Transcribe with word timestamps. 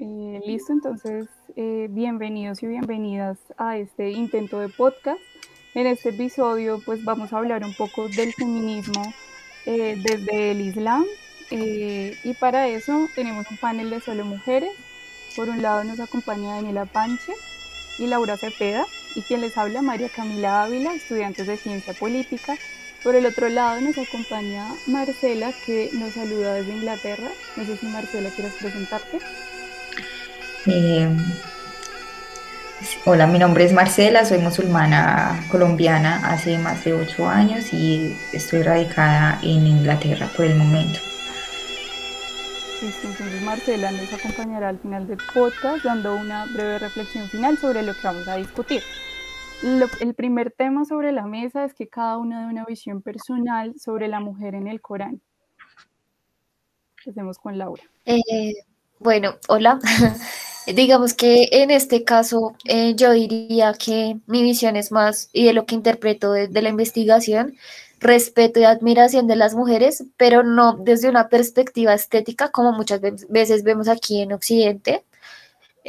Eh, 0.00 0.40
listo, 0.44 0.72
entonces 0.72 1.28
eh, 1.54 1.86
bienvenidos 1.90 2.62
y 2.62 2.66
bienvenidas 2.66 3.38
a 3.56 3.76
este 3.76 4.10
intento 4.10 4.58
de 4.58 4.68
podcast. 4.68 5.20
En 5.74 5.86
este 5.86 6.08
episodio 6.08 6.80
pues 6.84 7.04
vamos 7.04 7.32
a 7.32 7.38
hablar 7.38 7.64
un 7.64 7.74
poco 7.74 8.08
del 8.08 8.32
feminismo 8.32 9.12
eh, 9.64 10.00
desde 10.02 10.50
el 10.50 10.60
Islam 10.60 11.04
y 11.50 12.34
para 12.40 12.68
eso 12.68 13.08
tenemos 13.14 13.48
un 13.50 13.58
panel 13.58 13.90
de 13.90 14.00
solo 14.00 14.24
mujeres. 14.24 14.72
Por 15.36 15.48
un 15.48 15.62
lado 15.62 15.84
nos 15.84 16.00
acompaña 16.00 16.56
Daniela 16.56 16.84
Panche 16.84 17.32
y 17.98 18.06
Laura 18.06 18.36
Cepeda 18.36 18.86
y 19.14 19.22
quien 19.22 19.40
les 19.40 19.56
habla 19.56 19.82
María 19.82 20.08
Camila 20.08 20.64
Ávila, 20.64 20.94
estudiantes 20.94 21.46
de 21.46 21.56
Ciencia 21.56 21.94
Política 21.94 22.56
por 23.02 23.14
el 23.14 23.26
otro 23.26 23.48
lado 23.48 23.80
nos 23.80 23.96
acompaña 23.98 24.66
Marcela, 24.86 25.52
que 25.64 25.90
nos 25.92 26.14
saluda 26.14 26.54
desde 26.54 26.72
Inglaterra. 26.72 27.28
No 27.56 27.64
sé 27.64 27.76
si 27.76 27.86
Marcela 27.86 28.30
quieres 28.30 28.54
presentarte. 28.54 29.18
Eh, 30.66 31.08
hola, 33.04 33.26
mi 33.26 33.38
nombre 33.38 33.64
es 33.64 33.72
Marcela, 33.72 34.24
soy 34.24 34.38
musulmana 34.38 35.44
colombiana 35.50 36.28
hace 36.28 36.58
más 36.58 36.84
de 36.84 36.92
ocho 36.92 37.28
años 37.28 37.72
y 37.72 38.16
estoy 38.32 38.62
radicada 38.62 39.38
en 39.42 39.66
Inglaterra 39.66 40.28
por 40.36 40.44
el 40.44 40.56
momento. 40.56 40.98
entonces 42.82 43.42
Marcela 43.42 43.90
nos 43.92 44.12
acompañará 44.12 44.70
al 44.70 44.78
final 44.78 45.06
del 45.06 45.18
podcast 45.32 45.84
dando 45.84 46.16
una 46.16 46.46
breve 46.46 46.78
reflexión 46.78 47.28
final 47.28 47.56
sobre 47.58 47.82
lo 47.82 47.94
que 47.94 48.00
vamos 48.02 48.28
a 48.28 48.36
discutir 48.36 48.82
el 49.62 50.14
primer 50.14 50.50
tema 50.50 50.84
sobre 50.84 51.12
la 51.12 51.26
mesa 51.26 51.64
es 51.64 51.74
que 51.74 51.88
cada 51.88 52.18
uno 52.18 52.40
de 52.40 52.46
una 52.46 52.64
visión 52.64 53.02
personal 53.02 53.74
sobre 53.78 54.08
la 54.08 54.20
mujer 54.20 54.54
en 54.54 54.68
el 54.68 54.80
Corán. 54.80 55.20
Empecemos 56.98 57.38
con 57.38 57.58
Laura. 57.58 57.82
Eh, 58.04 58.54
bueno, 58.98 59.36
hola. 59.48 59.78
Digamos 60.66 61.14
que 61.14 61.48
en 61.50 61.70
este 61.70 62.04
caso 62.04 62.54
eh, 62.66 62.94
yo 62.94 63.12
diría 63.12 63.72
que 63.72 64.18
mi 64.26 64.42
visión 64.42 64.76
es 64.76 64.92
más, 64.92 65.30
y 65.32 65.44
de 65.44 65.54
lo 65.54 65.64
que 65.64 65.74
interpreto 65.74 66.32
de, 66.32 66.48
de 66.48 66.62
la 66.62 66.68
investigación, 66.68 67.56
respeto 68.00 68.60
y 68.60 68.64
admiración 68.64 69.26
de 69.26 69.36
las 69.36 69.54
mujeres, 69.54 70.04
pero 70.16 70.42
no 70.42 70.74
desde 70.74 71.08
una 71.08 71.28
perspectiva 71.28 71.94
estética 71.94 72.50
como 72.50 72.72
muchas 72.72 73.00
veces 73.28 73.64
vemos 73.64 73.88
aquí 73.88 74.20
en 74.20 74.32
Occidente, 74.32 75.04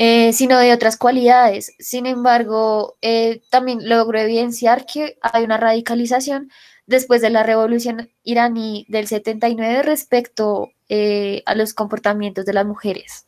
eh, 0.01 0.31
sino 0.31 0.57
de 0.57 0.71
otras 0.71 0.95
cualidades. 0.95 1.75
Sin 1.77 2.05
embargo, 2.05 2.95
eh, 3.01 3.41
también 3.49 3.79
logro 3.89 4.17
evidenciar 4.17 4.85
que 4.85 5.17
hay 5.21 5.43
una 5.43 5.57
radicalización 5.57 6.49
después 6.87 7.21
de 7.21 7.29
la 7.29 7.43
revolución 7.43 8.09
iraní 8.23 8.85
del 8.87 9.07
79 9.07 9.83
respecto 9.83 10.69
eh, 10.87 11.43
a 11.45 11.53
los 11.53 11.73
comportamientos 11.73 12.45
de 12.45 12.53
las 12.53 12.65
mujeres. 12.65 13.27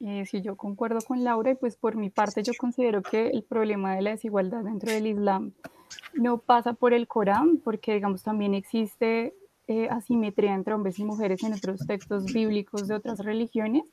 sí, 0.00 0.40
yo 0.40 0.56
concuerdo 0.56 1.00
con 1.06 1.22
Laura 1.22 1.50
y 1.50 1.54
pues 1.54 1.76
por 1.76 1.96
mi 1.96 2.08
parte 2.08 2.42
yo 2.42 2.54
considero 2.56 3.02
que 3.02 3.28
el 3.28 3.42
problema 3.42 3.94
de 3.94 4.00
la 4.00 4.10
desigualdad 4.12 4.64
dentro 4.64 4.90
del 4.90 5.06
Islam 5.06 5.52
no 6.14 6.38
pasa 6.38 6.72
por 6.72 6.94
el 6.94 7.06
Corán, 7.06 7.58
porque 7.58 7.92
digamos 7.92 8.22
también 8.22 8.54
existe 8.54 9.34
asimetría 9.90 10.54
entre 10.54 10.72
hombres 10.72 10.98
y 10.98 11.04
mujeres 11.04 11.42
en 11.42 11.52
otros 11.52 11.86
textos 11.86 12.24
bíblicos 12.32 12.88
de 12.88 12.94
otras 12.94 13.18
religiones, 13.18 13.84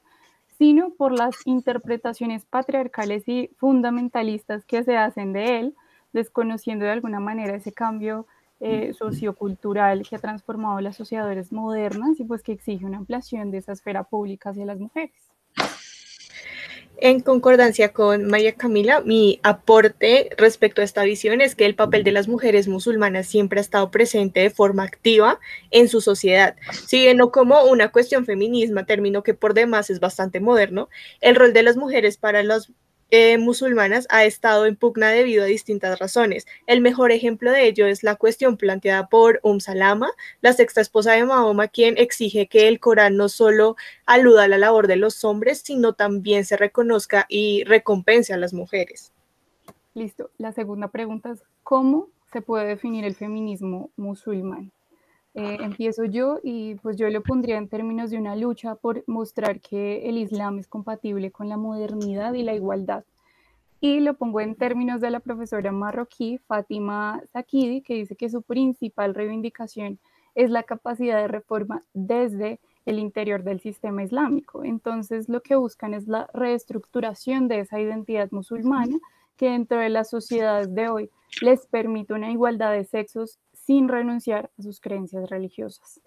sino 0.61 0.91
por 0.91 1.11
las 1.11 1.37
interpretaciones 1.45 2.45
patriarcales 2.45 3.27
y 3.27 3.49
fundamentalistas 3.57 4.63
que 4.63 4.83
se 4.83 4.95
hacen 4.95 5.33
de 5.33 5.59
él, 5.59 5.75
desconociendo 6.13 6.85
de 6.85 6.91
alguna 6.91 7.19
manera 7.19 7.55
ese 7.55 7.71
cambio 7.71 8.27
eh, 8.59 8.93
sociocultural 8.93 10.07
que 10.07 10.17
ha 10.17 10.19
transformado 10.19 10.79
las 10.79 10.95
sociedades 10.95 11.51
modernas 11.51 12.19
y 12.19 12.25
pues 12.25 12.43
que 12.43 12.51
exige 12.51 12.85
una 12.85 12.97
ampliación 12.97 13.49
de 13.49 13.57
esa 13.57 13.71
esfera 13.71 14.03
pública 14.03 14.51
hacia 14.51 14.67
las 14.67 14.77
mujeres. 14.77 15.30
En 16.97 17.19
concordancia 17.21 17.93
con 17.93 18.25
María 18.25 18.53
Camila, 18.53 19.01
mi 19.01 19.39
aporte 19.41 20.29
respecto 20.37 20.81
a 20.81 20.83
esta 20.83 21.03
visión 21.03 21.41
es 21.41 21.55
que 21.55 21.65
el 21.65 21.73
papel 21.73 22.03
de 22.03 22.11
las 22.11 22.27
mujeres 22.27 22.67
musulmanas 22.67 23.25
siempre 23.25 23.59
ha 23.59 23.61
estado 23.61 23.89
presente 23.89 24.41
de 24.41 24.51
forma 24.51 24.83
activa 24.83 25.39
en 25.71 25.87
su 25.87 25.99
sociedad. 25.99 26.55
Si 26.85 27.11
no 27.15 27.31
como 27.31 27.63
una 27.63 27.91
cuestión 27.91 28.25
feminismo, 28.25 28.85
término 28.85 29.23
que 29.23 29.33
por 29.33 29.55
demás 29.55 29.89
es 29.89 29.99
bastante 29.99 30.39
moderno, 30.39 30.89
el 31.21 31.35
rol 31.35 31.53
de 31.53 31.63
las 31.63 31.75
mujeres 31.75 32.17
para 32.17 32.43
los 32.43 32.71
eh, 33.11 33.37
musulmanas 33.37 34.07
ha 34.09 34.25
estado 34.25 34.65
en 34.65 34.75
pugna 34.75 35.09
debido 35.09 35.43
a 35.43 35.47
distintas 35.47 35.99
razones. 35.99 36.47
El 36.65 36.81
mejor 36.81 37.11
ejemplo 37.11 37.51
de 37.51 37.67
ello 37.67 37.85
es 37.85 38.03
la 38.03 38.15
cuestión 38.15 38.57
planteada 38.57 39.07
por 39.07 39.39
Um 39.43 39.59
Salama, 39.59 40.09
la 40.41 40.53
sexta 40.53 40.81
esposa 40.81 41.11
de 41.11 41.25
Mahoma, 41.25 41.67
quien 41.67 41.97
exige 41.97 42.47
que 42.47 42.67
el 42.67 42.79
Corán 42.79 43.17
no 43.17 43.29
solo 43.29 43.75
aluda 44.05 44.45
a 44.45 44.47
la 44.47 44.57
labor 44.57 44.87
de 44.87 44.95
los 44.95 45.23
hombres, 45.23 45.61
sino 45.63 45.93
también 45.93 46.45
se 46.45 46.57
reconozca 46.57 47.25
y 47.29 47.63
recompense 47.65 48.33
a 48.33 48.37
las 48.37 48.53
mujeres. 48.53 49.11
Listo. 49.93 50.31
La 50.37 50.53
segunda 50.53 50.87
pregunta 50.87 51.31
es, 51.31 51.43
¿cómo 51.63 52.07
se 52.31 52.41
puede 52.41 52.65
definir 52.65 53.03
el 53.03 53.15
feminismo 53.15 53.91
musulmán? 53.97 54.71
Eh, 55.33 55.57
empiezo 55.61 56.03
yo 56.03 56.39
y 56.43 56.75
pues 56.75 56.97
yo 56.97 57.09
lo 57.09 57.23
pondría 57.23 57.57
en 57.57 57.69
términos 57.69 58.09
de 58.11 58.17
una 58.17 58.35
lucha 58.35 58.75
por 58.75 59.03
mostrar 59.07 59.61
que 59.61 60.09
el 60.09 60.17
Islam 60.17 60.59
es 60.59 60.67
compatible 60.67 61.31
con 61.31 61.47
la 61.47 61.55
modernidad 61.55 62.33
y 62.33 62.43
la 62.43 62.53
igualdad. 62.53 63.05
Y 63.79 64.01
lo 64.01 64.13
pongo 64.15 64.41
en 64.41 64.55
términos 64.55 64.99
de 64.99 65.09
la 65.09 65.21
profesora 65.21 65.71
marroquí 65.71 66.37
Fátima 66.37 67.21
Sakidi, 67.31 67.81
que 67.81 67.95
dice 67.95 68.15
que 68.15 68.29
su 68.29 68.41
principal 68.41 69.15
reivindicación 69.15 69.99
es 70.35 70.49
la 70.49 70.63
capacidad 70.63 71.17
de 71.17 71.27
reforma 71.27 71.83
desde 71.93 72.59
el 72.85 72.99
interior 72.99 73.43
del 73.43 73.59
sistema 73.59 74.03
islámico. 74.03 74.63
Entonces, 74.63 75.29
lo 75.29 75.41
que 75.41 75.55
buscan 75.55 75.93
es 75.93 76.07
la 76.07 76.29
reestructuración 76.33 77.47
de 77.47 77.59
esa 77.59 77.79
identidad 77.79 78.29
musulmana 78.31 78.97
que 79.37 79.49
dentro 79.49 79.79
de 79.79 79.89
las 79.89 80.09
sociedades 80.09 80.73
de 80.75 80.89
hoy 80.89 81.09
les 81.41 81.65
permite 81.67 82.13
una 82.13 82.31
igualdad 82.31 82.73
de 82.73 82.83
sexos 82.83 83.39
sin 83.71 83.87
renunciar 83.87 84.51
a 84.57 84.61
sus 84.61 84.81
creencias 84.81 85.29
religiosas. 85.29 86.01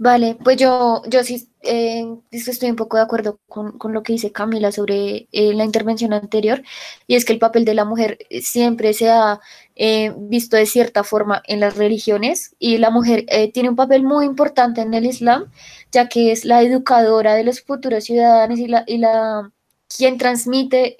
Vale, 0.00 0.36
pues 0.44 0.56
yo, 0.58 1.02
yo 1.08 1.24
sí 1.24 1.50
eh, 1.62 2.04
estoy 2.30 2.70
un 2.70 2.76
poco 2.76 2.98
de 2.98 3.02
acuerdo 3.02 3.40
con, 3.48 3.92
lo 3.92 4.02
que 4.04 4.12
dice 4.12 4.30
Camila 4.30 4.70
sobre 4.70 5.28
eh, 5.32 5.54
la 5.54 5.64
intervención 5.64 6.12
anterior, 6.12 6.62
y 7.08 7.16
es 7.16 7.24
que 7.24 7.32
el 7.32 7.40
papel 7.40 7.64
de 7.64 7.74
la 7.74 7.84
mujer 7.84 8.18
siempre 8.42 8.92
se 8.92 9.08
ha 9.10 9.40
eh, 9.74 10.14
visto 10.16 10.56
de 10.56 10.66
cierta 10.66 11.02
forma 11.02 11.42
en 11.46 11.58
las 11.58 11.76
religiones, 11.76 12.54
y 12.60 12.76
la 12.78 12.90
mujer 12.90 13.26
tiene 13.52 13.70
un 13.70 13.76
papel 13.76 14.04
muy 14.04 14.24
importante 14.26 14.82
en 14.82 14.94
el 14.94 15.06
Islam, 15.06 15.50
ya 15.90 16.08
que 16.08 16.32
es 16.32 16.44
la 16.44 16.62
educadora 16.62 17.34
de 17.34 17.44
los 17.44 17.62
futuros 17.62 18.04
ciudadanos 18.04 18.58
y 18.60 18.68
la, 18.68 18.84
y 18.86 18.98
la 18.98 19.50
quien 19.96 20.18
transmite 20.18 20.96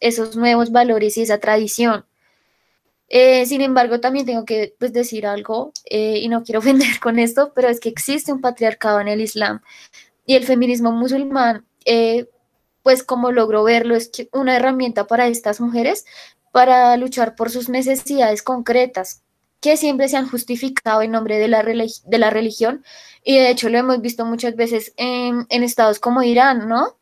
esos 0.00 0.36
nuevos 0.36 0.70
valores 0.70 1.16
y 1.16 1.22
esa 1.22 1.38
tradición. 1.38 2.04
Eh, 3.08 3.46
sin 3.46 3.60
embargo, 3.60 4.00
también 4.00 4.26
tengo 4.26 4.44
que 4.44 4.74
pues, 4.78 4.92
decir 4.92 5.26
algo, 5.26 5.72
eh, 5.84 6.18
y 6.18 6.28
no 6.28 6.42
quiero 6.42 6.58
ofender 6.60 6.98
con 7.00 7.18
esto, 7.18 7.52
pero 7.54 7.68
es 7.68 7.80
que 7.80 7.88
existe 7.88 8.32
un 8.32 8.40
patriarcado 8.40 9.00
en 9.00 9.08
el 9.08 9.20
Islam 9.20 9.60
y 10.26 10.34
el 10.34 10.44
feminismo 10.44 10.92
musulmán, 10.92 11.66
eh, 11.84 12.28
pues 12.82 13.02
como 13.02 13.32
logro 13.32 13.64
verlo, 13.64 13.94
es 13.96 14.08
que 14.08 14.28
una 14.32 14.56
herramienta 14.56 15.06
para 15.06 15.28
estas 15.28 15.60
mujeres 15.60 16.04
para 16.52 16.96
luchar 16.96 17.34
por 17.36 17.50
sus 17.50 17.68
necesidades 17.68 18.42
concretas, 18.42 19.22
que 19.60 19.76
siempre 19.76 20.08
se 20.08 20.16
han 20.16 20.28
justificado 20.28 21.02
en 21.02 21.10
nombre 21.12 21.38
de 21.38 21.48
la, 21.48 21.62
de 21.62 22.18
la 22.18 22.30
religión, 22.30 22.84
y 23.24 23.36
de 23.36 23.50
hecho 23.50 23.68
lo 23.68 23.78
hemos 23.78 24.00
visto 24.00 24.24
muchas 24.24 24.56
veces 24.56 24.92
en, 24.96 25.46
en 25.48 25.62
estados 25.62 25.98
como 25.98 26.22
Irán, 26.22 26.68
¿no? 26.68 26.96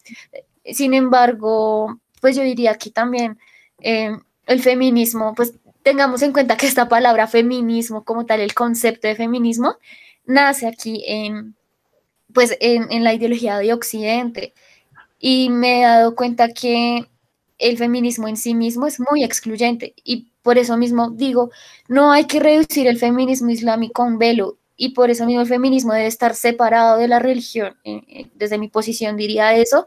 Sin 0.64 0.94
embargo, 0.94 2.00
pues 2.20 2.36
yo 2.36 2.42
diría 2.42 2.74
que 2.76 2.90
también 2.90 3.38
el 3.78 4.62
feminismo, 4.62 5.34
pues 5.34 5.54
tengamos 5.84 6.22
en 6.22 6.32
cuenta 6.32 6.56
que 6.56 6.66
esta 6.66 6.88
palabra 6.88 7.28
feminismo, 7.28 8.04
como 8.04 8.26
tal, 8.26 8.40
el 8.40 8.54
concepto 8.54 9.06
de 9.06 9.14
feminismo, 9.14 9.76
nace 10.24 10.66
aquí 10.66 11.04
en, 11.06 11.54
pues, 12.32 12.56
en, 12.60 13.04
la 13.04 13.14
ideología 13.14 13.58
de 13.58 13.72
Occidente. 13.72 14.54
Y 15.20 15.50
me 15.50 15.80
he 15.80 15.82
dado 15.84 16.16
cuenta 16.16 16.48
que 16.48 17.06
el 17.58 17.78
feminismo 17.78 18.26
en 18.28 18.36
sí 18.36 18.54
mismo 18.54 18.86
es 18.86 18.98
muy 18.98 19.22
excluyente 19.22 19.94
y 20.02 20.32
por 20.42 20.58
eso 20.58 20.76
mismo 20.76 21.10
digo, 21.10 21.50
no 21.88 22.12
hay 22.12 22.26
que 22.26 22.40
reducir 22.40 22.86
el 22.88 22.98
feminismo 22.98 23.50
islámico 23.50 24.02
a 24.02 24.06
un 24.06 24.18
velo 24.18 24.58
y 24.76 24.90
por 24.90 25.10
eso 25.10 25.24
mismo 25.24 25.42
el 25.42 25.46
feminismo 25.46 25.92
debe 25.92 26.06
estar 26.06 26.34
separado 26.34 26.98
de 26.98 27.08
la 27.08 27.20
religión. 27.20 27.76
Eh, 27.84 28.02
eh, 28.08 28.26
desde 28.34 28.58
mi 28.58 28.68
posición 28.68 29.16
diría 29.16 29.54
eso, 29.54 29.86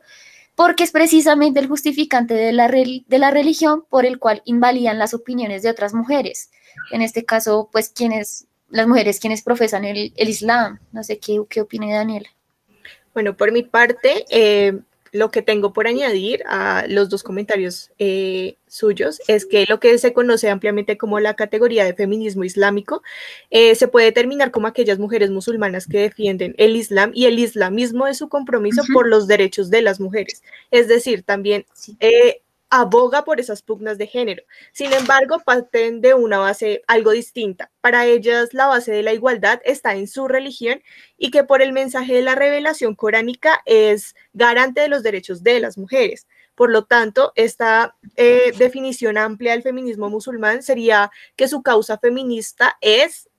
porque 0.58 0.84
es 0.84 0.92
precisamente 0.92 1.60
el 1.60 1.68
justificante 1.68 2.34
de 2.34 2.52
la, 2.52 2.68
de 2.68 3.20
la 3.20 3.30
religión 3.30 3.86
por 3.88 4.08
el 4.08 4.18
cual 4.18 4.42
invalidan 4.44 4.98
las 4.98 5.14
opiniones 5.14 5.62
de 5.62 5.70
otras 5.70 5.94
mujeres. 5.94 6.50
En 6.92 7.04
este 7.04 7.26
caso, 7.26 7.70
pues, 7.72 7.90
quienes, 7.90 8.48
las 8.68 8.88
mujeres 8.88 9.20
quienes 9.20 9.44
profesan 9.44 9.86
el, 9.86 10.12
Islam. 10.16 10.80
No 10.92 11.04
sé 11.04 11.20
qué, 11.20 11.40
qué 11.48 11.62
opina 11.62 11.94
Daniela. 11.94 12.28
Bueno, 13.14 13.38
por 13.38 13.52
mi 13.52 13.62
parte, 13.62 14.26
eh, 14.32 14.80
lo 15.18 15.32
que 15.32 15.42
tengo 15.42 15.74
por 15.74 15.88
añadir 15.88 16.44
a 16.48 16.86
los 16.88 17.10
dos 17.10 17.24
comentarios 17.24 17.92
eh, 18.00 18.58
suyos 18.68 19.20
es 19.28 19.46
que 19.46 19.66
lo 19.68 19.80
que 19.80 19.98
se 19.98 20.14
conoce 20.14 20.50
ampliamente 20.50 20.98
como 20.98 21.20
la 21.20 21.36
categoría 21.36 21.86
de 21.86 21.94
feminismo 21.94 22.44
islámico 22.44 23.02
eh, 23.50 23.76
se 23.76 23.88
puede 23.88 24.08
determinar 24.08 24.52
como 24.52 24.68
aquellas 24.68 25.00
mujeres 25.00 25.32
musulmanas 25.32 25.88
que 25.88 26.00
defienden 26.00 26.54
el 26.58 26.76
Islam 26.76 27.12
y 27.14 27.26
el 27.26 27.40
islamismo 27.40 28.08
es 28.08 28.18
su 28.18 28.30
compromiso 28.30 28.84
por 28.94 29.08
los 29.08 29.28
derechos 29.28 29.70
de 29.70 29.82
las 29.82 30.00
mujeres. 30.00 30.44
Es 30.72 30.88
decir, 30.88 31.24
también 31.24 31.66
eh, 32.00 32.42
aboga 32.70 33.24
por 33.24 33.40
esas 33.40 33.62
pugnas 33.62 33.98
de 33.98 34.08
género. 34.08 34.44
Sin 34.72 34.94
embargo, 34.94 35.40
parten 35.46 36.02
de 36.02 36.14
una 36.14 36.38
base 36.38 36.84
algo 36.88 37.12
distinta. 37.12 37.72
Para 37.82 38.06
ellas, 38.06 38.54
la 38.54 38.68
base 38.68 38.92
de 38.92 39.04
la 39.04 39.14
igualdad 39.14 39.62
está 39.64 39.96
en 39.96 40.08
su 40.08 40.28
religión 40.28 40.82
y 41.18 41.32
que 41.32 41.44
por 41.44 41.62
el 41.62 41.74
mensaje 41.74 42.14
de 42.14 42.22
la 42.22 42.36
revelación 42.36 42.96
coránica 42.96 43.62
es 43.66 44.16
garante 44.34 44.82
de 44.82 44.90
los 44.90 45.04
derechos 45.04 45.44
de 45.44 45.60
las 45.60 45.78
mujeres. 45.78 46.28
Por 46.56 46.72
lo 46.72 46.86
tanto, 46.86 47.34
esta 47.36 47.96
eh, 48.16 48.52
definición 48.58 49.18
amplia 49.18 49.52
del 49.52 49.62
feminismo 49.62 50.10
musulmán 50.10 50.64
sería 50.64 51.12
que 51.36 51.48
su 51.48 51.62
causa 51.62 52.00
feminista 52.00 52.78
es 52.82 53.30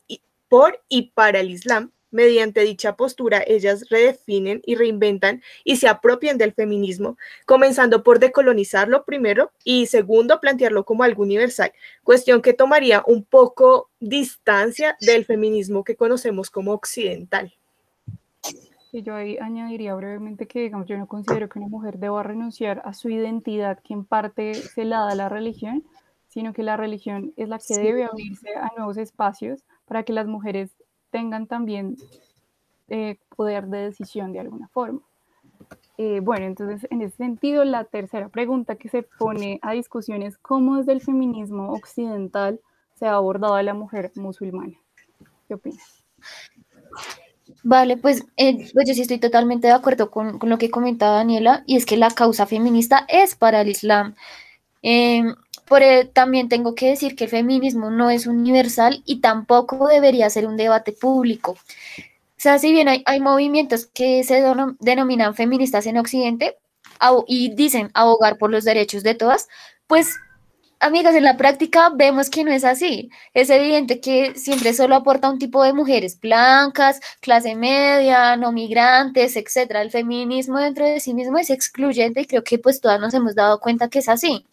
por 0.49 0.83
y 0.89 1.11
para 1.11 1.41
el 1.41 1.51
Islam, 1.51 1.93
Mediante 2.11 2.63
dicha 2.63 2.97
postura, 2.97 3.43
ellas 3.47 3.85
redefinen 3.91 4.63
y 4.65 4.77
reinventan 4.77 5.43
y 5.65 5.77
se 5.77 5.89
apropian 5.89 6.39
del 6.39 6.55
feminismo, 6.55 7.19
comenzando 7.45 8.03
por 8.03 8.19
decolonizarlo 8.19 9.05
primero 9.05 9.51
y 9.63 9.87
segundo, 9.87 10.41
plantearlo 10.41 10.85
como 10.85 11.03
algo 11.03 11.23
universal, 11.23 11.73
cuestión 12.03 12.41
que 12.41 12.55
tomaría 12.55 13.03
un 13.07 13.25
poco 13.25 13.91
distancia 14.01 14.97
del 15.01 15.27
feminismo 15.27 15.85
que 15.85 15.97
conocemos 15.97 16.51
como 16.51 16.73
occidental. 16.73 17.55
Y 18.91 19.03
yo 19.03 19.15
ahí 19.15 19.37
añadiría 19.39 19.95
brevemente 19.95 20.47
que, 20.47 20.61
digamos, 20.61 20.87
yo 20.87 20.97
no 20.97 21.07
considero 21.07 21.49
que 21.49 21.59
una 21.59 21.69
mujer 21.69 21.99
deba 21.99 22.23
renunciar 22.23 22.81
a 22.87 22.95
su 22.95 23.11
identidad, 23.11 23.81
que 23.81 23.93
en 23.93 24.05
parte 24.05 24.55
se 24.55 24.85
la 24.85 25.01
da 25.01 25.15
la 25.15 25.29
religión, 25.29 25.85
sino 26.29 26.53
que 26.55 26.63
la 26.63 26.77
religión 26.77 27.35
es 27.37 27.49
la 27.49 27.59
que 27.59 27.75
debe 27.75 28.05
abrirse 28.05 28.55
a 28.55 28.71
nuevos 28.77 28.97
espacios 28.97 29.63
para 29.85 30.05
que 30.05 30.13
las 30.13 30.27
mujeres 30.27 30.71
tengan 31.11 31.47
también 31.47 31.97
eh, 32.89 33.19
poder 33.37 33.67
de 33.67 33.79
decisión 33.79 34.33
de 34.33 34.41
alguna 34.41 34.69
forma. 34.69 35.01
Eh, 35.97 36.21
bueno, 36.21 36.47
entonces 36.47 36.89
en 36.91 37.03
ese 37.03 37.17
sentido, 37.17 37.65
la 37.65 37.85
tercera 37.85 38.29
pregunta 38.29 38.77
que 38.77 38.89
se 38.89 39.03
pone 39.03 39.59
a 39.63 39.73
discusión 39.73 40.23
es 40.23 40.39
cómo 40.39 40.77
desde 40.77 40.93
el 40.93 41.01
feminismo 41.01 41.73
occidental 41.73 42.61
se 42.95 43.07
ha 43.07 43.15
abordado 43.15 43.55
a 43.55 43.63
la 43.63 43.75
mujer 43.75 44.13
musulmana. 44.15 44.75
¿Qué 45.47 45.55
opinas? 45.55 46.05
Vale, 47.65 47.97
pues, 47.97 48.25
eh, 48.37 48.69
pues 48.73 48.89
yo 48.89 48.95
sí 48.95 49.03
estoy 49.03 49.19
totalmente 49.19 49.67
de 49.67 49.73
acuerdo 49.73 50.11
con, 50.11 50.39
con, 50.39 50.49
lo 50.49 50.59
que 50.59 50.71
comentaba 50.71 51.17
Daniela, 51.17 51.65
y 51.67 51.77
es 51.77 51.87
que 51.87 51.97
la 51.97 52.11
causa 52.11 52.47
feminista 52.47 53.05
es 53.09 53.35
para 53.35 53.63
el 53.63 53.69
Islam. 53.69 54.15
Em, 54.83 55.35
por, 55.69 55.83
también 56.13 56.49
tengo 56.49 56.75
que 56.75 56.89
decir 56.89 57.17
que 57.17 57.25
el 57.25 57.31
feminismo 57.31 57.91
no 57.91 58.11
es 58.11 58.27
universal 58.27 59.03
y 59.05 59.21
tampoco 59.21 59.87
debería 59.89 60.31
ser 60.31 60.47
un 60.47 60.57
debate 60.57 60.93
público. 60.93 61.53
O 61.53 62.41
sea, 62.41 62.59
si 62.59 62.73
bien 62.73 62.89
hay, 62.89 63.21
movimientos 63.21 63.87
que 63.87 64.23
se 64.23 64.45
denominan 64.81 65.35
feministas 65.35 65.87
en 65.87 65.99
Occidente 65.99 66.57
y 67.27 67.55
dicen 67.55 67.91
abogar 67.95 68.39
por 68.39 68.51
los 68.51 68.65
derechos 68.65 69.03
de 69.03 69.15
todas, 69.15 69.49
pues 69.89 70.17
amigas, 70.81 71.15
en 71.15 71.25
la 71.25 71.37
práctica 71.37 71.91
vemos 71.95 72.31
que 72.31 72.45
no 72.45 72.53
es 72.53 72.65
así. 72.65 73.11
Es 73.35 73.51
evidente 73.51 74.01
que 74.01 74.35
siempre 74.37 74.73
solo 74.75 74.95
aporta 74.95 75.31
un 75.31 75.39
tipo 75.39 75.63
de 75.65 75.73
mujeres 75.73 76.19
blancas, 76.21 77.01
clase 77.21 77.55
media, 77.57 78.37
no 78.37 78.53
migrantes, 78.53 79.37
etcétera. 79.37 79.83
El 79.83 79.91
feminismo 79.91 80.59
dentro 80.59 80.85
de 80.87 81.01
sí 81.01 81.15
mismo 81.15 81.39
es 81.39 81.51
excluyente 81.51 82.21
y 82.23 82.27
creo 82.27 82.45
que 82.45 82.59
pues 82.59 82.81
todas 82.81 83.01
nos 83.01 83.15
hemos 83.15 83.35
dado 83.35 83.61
cuenta 83.61 83.89
que 83.89 83.99
es 84.01 84.09
así. 84.09 84.47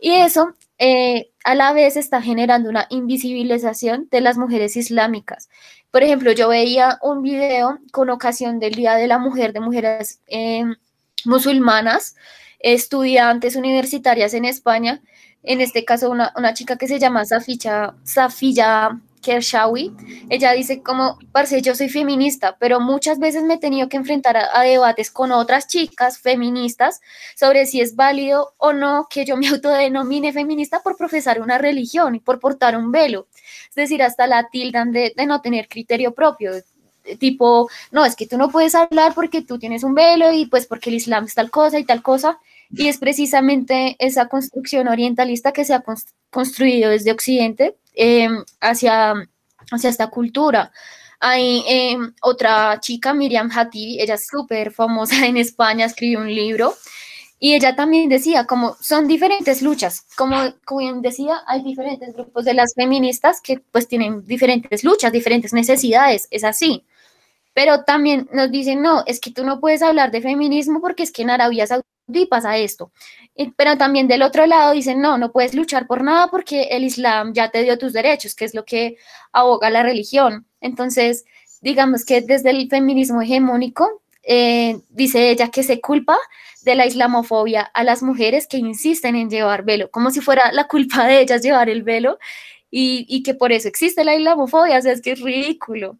Y 0.00 0.12
eso 0.12 0.54
eh, 0.78 1.30
a 1.44 1.54
la 1.54 1.72
vez 1.72 1.96
está 1.96 2.22
generando 2.22 2.70
una 2.70 2.86
invisibilización 2.88 4.08
de 4.10 4.20
las 4.22 4.38
mujeres 4.38 4.76
islámicas. 4.76 5.48
Por 5.90 6.02
ejemplo, 6.02 6.32
yo 6.32 6.48
veía 6.48 6.98
un 7.02 7.22
video 7.22 7.78
con 7.92 8.10
ocasión 8.10 8.58
del 8.60 8.74
Día 8.74 8.94
de 8.94 9.06
la 9.06 9.18
Mujer 9.18 9.52
de 9.52 9.60
Mujeres 9.60 10.20
eh, 10.26 10.64
Musulmanas, 11.24 12.16
estudiantes 12.60 13.56
universitarias 13.56 14.32
en 14.34 14.44
España, 14.46 15.02
en 15.42 15.60
este 15.60 15.84
caso 15.84 16.10
una, 16.10 16.32
una 16.36 16.54
chica 16.54 16.76
que 16.76 16.88
se 16.88 16.98
llama 16.98 17.24
Safiya, 17.24 17.94
Safiya 18.04 19.00
Kershawi, 19.22 19.92
ella 20.28 20.52
dice 20.52 20.82
como, 20.82 21.18
parce, 21.32 21.60
yo 21.62 21.74
soy 21.74 21.88
feminista, 21.88 22.56
pero 22.58 22.80
muchas 22.80 23.18
veces 23.18 23.42
me 23.42 23.54
he 23.54 23.58
tenido 23.58 23.88
que 23.88 23.96
enfrentar 23.96 24.36
a, 24.36 24.62
debates 24.62 25.10
con 25.10 25.32
otras 25.32 25.66
chicas 25.66 26.18
feministas 26.18 27.00
sobre 27.36 27.66
si 27.66 27.80
es 27.80 27.96
válido 27.96 28.54
o 28.56 28.72
no 28.72 29.06
que 29.10 29.24
yo 29.24 29.36
me 29.36 29.48
autodenomine 29.48 30.32
feminista 30.32 30.80
por 30.80 30.96
profesar 30.96 31.40
una 31.40 31.58
religión 31.58 32.14
y 32.14 32.20
por 32.20 32.40
portar 32.40 32.76
un 32.76 32.92
velo. 32.92 33.26
Es 33.68 33.74
decir, 33.74 34.02
hasta 34.02 34.26
la 34.26 34.48
tildan 34.48 34.92
de, 34.92 35.12
de 35.16 35.26
no 35.26 35.40
tener 35.40 35.68
criterio 35.68 36.14
propio, 36.14 36.52
tipo, 37.18 37.68
no, 37.90 38.04
es 38.04 38.16
que 38.16 38.26
tú 38.26 38.36
no 38.38 38.50
puedes 38.50 38.74
hablar 38.74 39.14
porque 39.14 39.42
tú 39.42 39.58
tienes 39.58 39.84
un 39.84 39.94
velo 39.94 40.32
y 40.32 40.46
pues 40.46 40.66
porque 40.66 40.90
el 40.90 40.96
Islam 40.96 41.24
es 41.24 41.34
tal 41.34 41.50
cosa 41.50 41.78
y 41.78 41.84
tal 41.84 42.02
cosa. 42.02 42.38
Y 42.72 42.86
es 42.88 42.98
precisamente 42.98 43.96
esa 43.98 44.28
construcción 44.28 44.86
orientalista 44.86 45.52
que 45.52 45.64
se 45.64 45.74
ha 45.74 45.82
construido 46.30 46.90
desde 46.90 47.10
Occidente 47.10 47.76
Em, 48.02 48.42
hacia, 48.62 49.12
hacia 49.70 49.90
esta 49.90 50.08
cultura. 50.08 50.72
Hay 51.20 51.62
em, 51.66 52.14
otra 52.22 52.80
chica, 52.80 53.12
Miriam 53.12 53.50
Hatibi, 53.54 54.00
ella 54.00 54.14
es 54.14 54.26
súper 54.26 54.72
famosa 54.72 55.26
en 55.26 55.36
España, 55.36 55.84
escribió 55.84 56.20
un 56.20 56.34
libro 56.34 56.74
y 57.38 57.52
ella 57.52 57.76
también 57.76 58.08
decía, 58.08 58.46
como 58.46 58.74
son 58.80 59.06
diferentes 59.06 59.60
luchas, 59.60 60.06
como, 60.16 60.36
como 60.64 60.80
decía, 61.02 61.42
hay 61.46 61.62
diferentes 61.62 62.14
grupos 62.14 62.46
de 62.46 62.54
las 62.54 62.72
feministas 62.74 63.42
que 63.42 63.58
pues 63.70 63.86
tienen 63.86 64.24
diferentes 64.24 64.82
luchas, 64.82 65.12
diferentes 65.12 65.52
necesidades, 65.52 66.26
es 66.30 66.42
así. 66.44 66.86
Pero 67.52 67.84
también 67.84 68.28
nos 68.32 68.50
dicen, 68.50 68.82
no, 68.82 69.02
es 69.06 69.20
que 69.20 69.32
tú 69.32 69.44
no 69.44 69.60
puedes 69.60 69.82
hablar 69.82 70.10
de 70.10 70.22
feminismo 70.22 70.80
porque 70.80 71.02
es 71.02 71.12
que 71.12 71.22
en 71.22 71.30
Arabia 71.30 71.66
Saudí 71.66 72.26
pasa 72.26 72.56
esto. 72.56 72.92
Pero 73.56 73.76
también 73.76 74.08
del 74.08 74.22
otro 74.22 74.46
lado 74.46 74.72
dicen, 74.72 75.00
no, 75.00 75.18
no 75.18 75.32
puedes 75.32 75.54
luchar 75.54 75.86
por 75.86 76.02
nada 76.02 76.28
porque 76.28 76.64
el 76.70 76.84
Islam 76.84 77.32
ya 77.32 77.50
te 77.50 77.62
dio 77.62 77.78
tus 77.78 77.92
derechos, 77.92 78.34
que 78.34 78.44
es 78.44 78.54
lo 78.54 78.64
que 78.64 78.96
aboga 79.32 79.70
la 79.70 79.82
religión. 79.82 80.46
Entonces, 80.60 81.24
digamos 81.60 82.04
que 82.04 82.20
desde 82.20 82.50
el 82.50 82.68
feminismo 82.68 83.22
hegemónico, 83.22 84.02
eh, 84.22 84.80
dice 84.90 85.30
ella 85.30 85.48
que 85.48 85.62
se 85.62 85.80
culpa 85.80 86.16
de 86.62 86.74
la 86.74 86.86
islamofobia 86.86 87.62
a 87.62 87.84
las 87.84 88.02
mujeres 88.02 88.46
que 88.46 88.58
insisten 88.58 89.16
en 89.16 89.30
llevar 89.30 89.64
velo, 89.64 89.90
como 89.90 90.10
si 90.10 90.20
fuera 90.20 90.52
la 90.52 90.68
culpa 90.68 91.06
de 91.06 91.20
ellas 91.22 91.42
llevar 91.42 91.70
el 91.70 91.82
velo 91.82 92.18
y, 92.70 93.06
y 93.08 93.22
que 93.22 93.34
por 93.34 93.50
eso 93.50 93.66
existe 93.66 94.04
la 94.04 94.14
islamofobia, 94.14 94.78
o 94.78 94.82
sea, 94.82 94.92
es 94.92 95.00
que 95.00 95.12
es 95.12 95.20
ridículo 95.20 95.98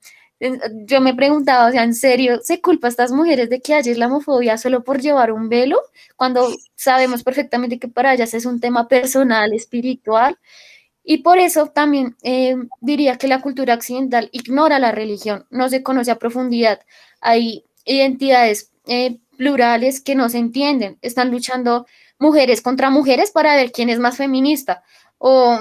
yo 0.86 1.00
me 1.00 1.14
preguntaba, 1.14 1.68
o 1.68 1.70
sea, 1.70 1.84
¿en 1.84 1.94
serio 1.94 2.40
se 2.42 2.60
culpa 2.60 2.88
a 2.88 2.90
estas 2.90 3.12
mujeres 3.12 3.50
de 3.50 3.60
que 3.60 3.74
haya 3.74 3.92
islamofobia 3.92 4.56
solo 4.56 4.82
por 4.82 5.00
llevar 5.00 5.32
un 5.32 5.48
velo? 5.48 5.78
Cuando 6.16 6.48
sabemos 6.74 7.22
perfectamente 7.22 7.78
que 7.78 7.88
para 7.88 8.14
ellas 8.14 8.32
es 8.34 8.46
un 8.46 8.60
tema 8.60 8.88
personal, 8.88 9.52
espiritual. 9.52 10.38
Y 11.04 11.18
por 11.18 11.38
eso 11.38 11.66
también 11.68 12.16
eh, 12.22 12.56
diría 12.80 13.16
que 13.16 13.28
la 13.28 13.40
cultura 13.40 13.74
occidental 13.74 14.30
ignora 14.32 14.78
la 14.78 14.92
religión, 14.92 15.46
no 15.50 15.68
se 15.68 15.82
conoce 15.82 16.10
a 16.10 16.18
profundidad. 16.18 16.80
Hay 17.20 17.64
identidades 17.84 18.72
eh, 18.86 19.18
plurales 19.36 20.00
que 20.00 20.14
no 20.14 20.28
se 20.28 20.38
entienden. 20.38 20.98
Están 21.02 21.30
luchando 21.30 21.86
mujeres 22.18 22.62
contra 22.62 22.90
mujeres 22.90 23.30
para 23.30 23.56
ver 23.56 23.72
quién 23.72 23.90
es 23.90 23.98
más 23.98 24.16
feminista. 24.16 24.82
O 25.18 25.58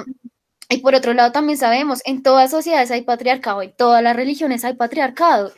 y 0.70 0.78
por 0.80 0.94
otro 0.94 1.14
lado, 1.14 1.32
también 1.32 1.58
sabemos, 1.58 2.02
en 2.06 2.22
todas 2.22 2.52
sociedades 2.52 2.92
hay 2.92 3.02
patriarcado, 3.02 3.64
en 3.64 3.74
todas 3.76 4.04
las 4.04 4.16
religiones 4.16 4.64
hay 4.64 4.76
patriarcado. 4.76 5.52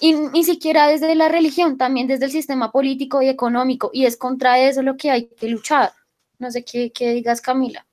Y 0.00 0.14
ni 0.14 0.44
siquiera 0.44 0.86
desde 0.86 1.14
la 1.14 1.28
religión, 1.28 1.76
también 1.78 2.06
desde 2.06 2.26
el 2.26 2.30
sistema 2.30 2.70
político 2.70 3.22
y 3.22 3.28
económico. 3.28 3.90
Y 3.92 4.06
es 4.06 4.16
contra 4.16 4.60
eso 4.60 4.82
lo 4.82 4.96
que 4.96 5.10
hay 5.10 5.26
que 5.28 5.48
luchar. 5.48 5.92
No 6.38 6.50
sé 6.50 6.64
qué, 6.64 6.92
qué 6.92 7.12
digas, 7.12 7.40
Camila. 7.40 7.84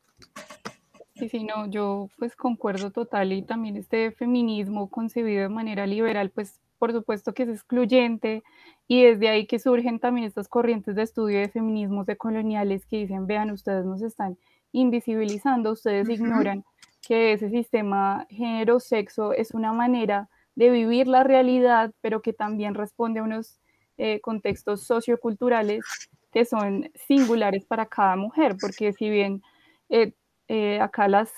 Sí, 1.15 1.27
sí, 1.27 1.43
no, 1.43 1.67
yo 1.67 2.09
pues 2.17 2.35
concuerdo 2.35 2.91
total 2.91 3.33
y 3.33 3.41
también 3.41 3.75
este 3.75 4.11
feminismo 4.11 4.89
concebido 4.89 5.41
de 5.41 5.49
manera 5.49 5.85
liberal, 5.85 6.29
pues 6.29 6.59
por 6.77 6.93
supuesto 6.93 7.33
que 7.33 7.43
es 7.43 7.49
excluyente 7.49 8.41
y 8.87 9.03
desde 9.03 9.27
ahí 9.27 9.45
que 9.45 9.59
surgen 9.59 9.99
también 9.99 10.25
estas 10.25 10.47
corrientes 10.47 10.95
de 10.95 11.03
estudio 11.03 11.39
de 11.39 11.49
feminismos 11.49 12.05
decoloniales 12.05 12.85
que 12.85 12.97
dicen, 12.97 13.27
vean, 13.27 13.51
ustedes 13.51 13.85
nos 13.85 14.01
están 14.01 14.37
invisibilizando, 14.71 15.71
ustedes 15.71 16.09
ignoran 16.09 16.63
que 17.01 17.33
ese 17.33 17.49
sistema 17.49 18.25
género-sexo 18.29 19.33
es 19.33 19.51
una 19.51 19.73
manera 19.73 20.29
de 20.55 20.69
vivir 20.69 21.07
la 21.07 21.23
realidad, 21.23 21.91
pero 22.01 22.21
que 22.21 22.33
también 22.33 22.75
responde 22.75 23.19
a 23.19 23.23
unos 23.23 23.59
eh, 23.97 24.19
contextos 24.21 24.83
socioculturales 24.83 25.83
que 26.31 26.45
son 26.45 26.89
singulares 26.95 27.65
para 27.65 27.85
cada 27.85 28.15
mujer, 28.15 28.55
porque 28.59 28.93
si 28.93 29.09
bien 29.09 29.41
eh, 29.89 30.13
eh, 30.47 30.79
acá 30.79 31.07
las 31.07 31.31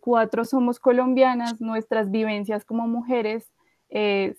cuatro 0.00 0.44
somos 0.44 0.78
colombianas, 0.78 1.60
nuestras 1.60 2.10
vivencias 2.10 2.64
como 2.64 2.86
mujeres 2.86 3.50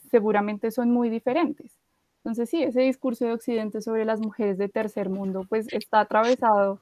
seguramente 0.10 0.72
son 0.72 0.92
muy 0.92 1.10
diferentes. 1.10 1.78
Entonces 2.18 2.50
sí, 2.50 2.64
ese 2.64 2.82
discurso 2.82 3.26
de 3.26 3.34
Occidente 3.34 3.82
sobre 3.82 4.06
las 4.06 4.20
mujeres 4.20 4.58
de 4.58 4.70
tercer 4.70 5.10
mundo 5.10 5.46
pues 5.48 5.72
está 5.74 6.00
atravesado 6.00 6.80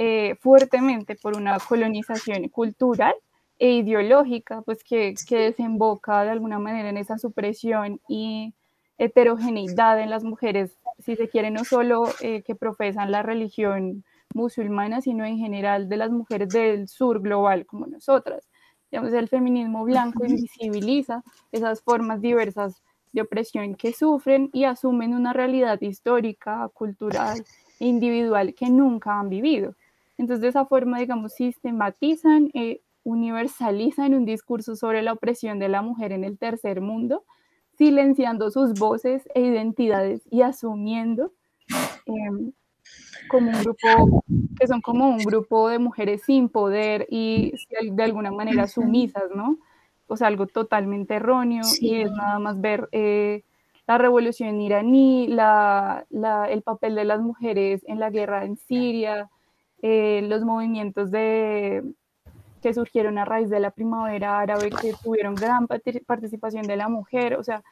eh, 0.00 0.36
fuertemente 0.36 1.16
por 1.16 1.36
una 1.36 1.58
colonización 1.58 2.48
cultural 2.50 3.16
e 3.58 3.72
ideológica, 3.72 4.62
pues 4.62 4.84
que, 4.84 5.16
que 5.28 5.38
desemboca 5.38 6.22
de 6.22 6.30
alguna 6.30 6.60
manera 6.60 6.88
en 6.88 6.98
esa 6.98 7.18
supresión 7.18 8.00
y 8.08 8.54
heterogeneidad 8.96 10.00
en 10.00 10.10
las 10.10 10.22
mujeres, 10.22 10.78
si 11.00 11.16
se 11.16 11.28
quiere, 11.28 11.50
no 11.50 11.64
solo 11.64 12.04
eh, 12.20 12.42
que 12.42 12.54
profesan 12.54 13.10
la 13.10 13.24
religión 13.24 14.04
musulmana, 14.34 15.00
sino 15.00 15.24
en 15.24 15.36
general 15.36 15.88
de 15.88 15.96
las 15.96 16.12
mujeres 16.12 16.50
del 16.50 16.86
sur 16.86 17.20
global 17.20 17.66
como 17.66 17.88
nosotras. 17.88 18.48
Digamos, 18.92 19.12
el 19.12 19.26
feminismo 19.26 19.82
blanco 19.82 20.24
invisibiliza 20.24 21.24
esas 21.50 21.82
formas 21.82 22.20
diversas 22.20 22.84
de 23.10 23.22
opresión 23.22 23.74
que 23.74 23.92
sufren 23.92 24.48
y 24.52 24.62
asumen 24.62 25.12
una 25.12 25.32
realidad 25.32 25.80
histórica, 25.80 26.68
cultural 26.72 27.44
e 27.80 27.86
individual 27.86 28.54
que 28.54 28.70
nunca 28.70 29.18
han 29.18 29.28
vivido. 29.28 29.74
Entonces, 30.18 30.42
de 30.42 30.48
esa 30.48 30.66
forma, 30.66 30.98
digamos, 30.98 31.32
sistematizan, 31.32 32.50
e 32.52 32.82
universalizan 33.04 34.14
un 34.14 34.26
discurso 34.26 34.76
sobre 34.76 35.00
la 35.02 35.14
opresión 35.14 35.58
de 35.58 35.68
la 35.68 35.80
mujer 35.80 36.12
en 36.12 36.24
el 36.24 36.36
tercer 36.36 36.80
mundo, 36.80 37.24
silenciando 37.78 38.50
sus 38.50 38.74
voces 38.78 39.26
e 39.34 39.40
identidades 39.40 40.22
y 40.30 40.42
asumiendo 40.42 41.32
em, 42.04 42.52
como 43.28 43.50
un 43.50 43.62
grupo, 43.62 44.24
que 44.58 44.66
son 44.66 44.80
como 44.80 45.08
un 45.08 45.18
grupo 45.18 45.68
de 45.68 45.78
mujeres 45.78 46.22
sin 46.26 46.48
poder 46.48 47.06
y 47.08 47.52
de 47.92 48.02
alguna 48.02 48.32
manera 48.32 48.66
sumisas, 48.66 49.24
¿no? 49.34 49.58
O 50.06 50.16
sea, 50.16 50.26
algo 50.26 50.46
totalmente 50.46 51.14
erróneo 51.14 51.62
y 51.80 52.00
es 52.02 52.10
nada 52.10 52.38
más 52.38 52.60
ver 52.60 52.88
eh, 52.92 53.44
la 53.86 53.98
revolución 53.98 54.60
iraní, 54.60 55.28
la, 55.28 56.04
el 56.50 56.62
papel 56.62 56.94
de 56.94 57.04
las 57.04 57.20
mujeres 57.20 57.82
en 57.86 58.00
la 58.00 58.10
guerra 58.10 58.44
en 58.44 58.56
Siria, 58.56 59.30
eh, 59.82 60.22
los 60.22 60.44
movimientos 60.44 61.10
de, 61.10 61.82
que 62.60 62.74
surgieron 62.74 63.18
a 63.18 63.24
raíz 63.24 63.50
de 63.50 63.60
la 63.60 63.70
primavera 63.70 64.38
árabe 64.40 64.70
que 64.70 64.94
tuvieron 65.02 65.34
gran 65.34 65.66
participación 65.66 66.66
de 66.66 66.76
la 66.76 66.88
mujer, 66.88 67.34
o 67.34 67.42
sea, 67.42 67.62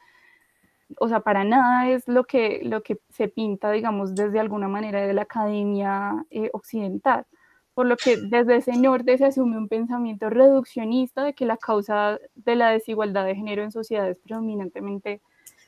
o 0.99 1.07
sea, 1.09 1.19
para 1.19 1.43
nada 1.43 1.89
es 1.89 2.07
lo 2.07 2.23
que, 2.23 2.61
lo 2.63 2.81
que 2.81 2.97
se 3.09 3.27
pinta, 3.27 3.71
digamos, 3.71 4.15
desde 4.15 4.39
alguna 4.39 4.67
manera 4.67 5.01
de 5.05 5.13
la 5.13 5.23
academia 5.23 6.25
eh, 6.29 6.49
occidental. 6.53 7.25
Por 7.73 7.85
lo 7.87 7.97
que 7.97 8.17
desde 8.17 8.57
ese 8.57 8.77
norte 8.77 9.17
se 9.17 9.25
asume 9.25 9.57
un 9.57 9.67
pensamiento 9.67 10.29
reduccionista 10.29 11.23
de 11.23 11.33
que 11.33 11.45
la 11.45 11.57
causa 11.57 12.19
de 12.35 12.55
la 12.55 12.71
desigualdad 12.71 13.25
de 13.25 13.35
género 13.35 13.63
en 13.63 13.71
sociedades 13.71 14.17
predominantemente 14.19 15.21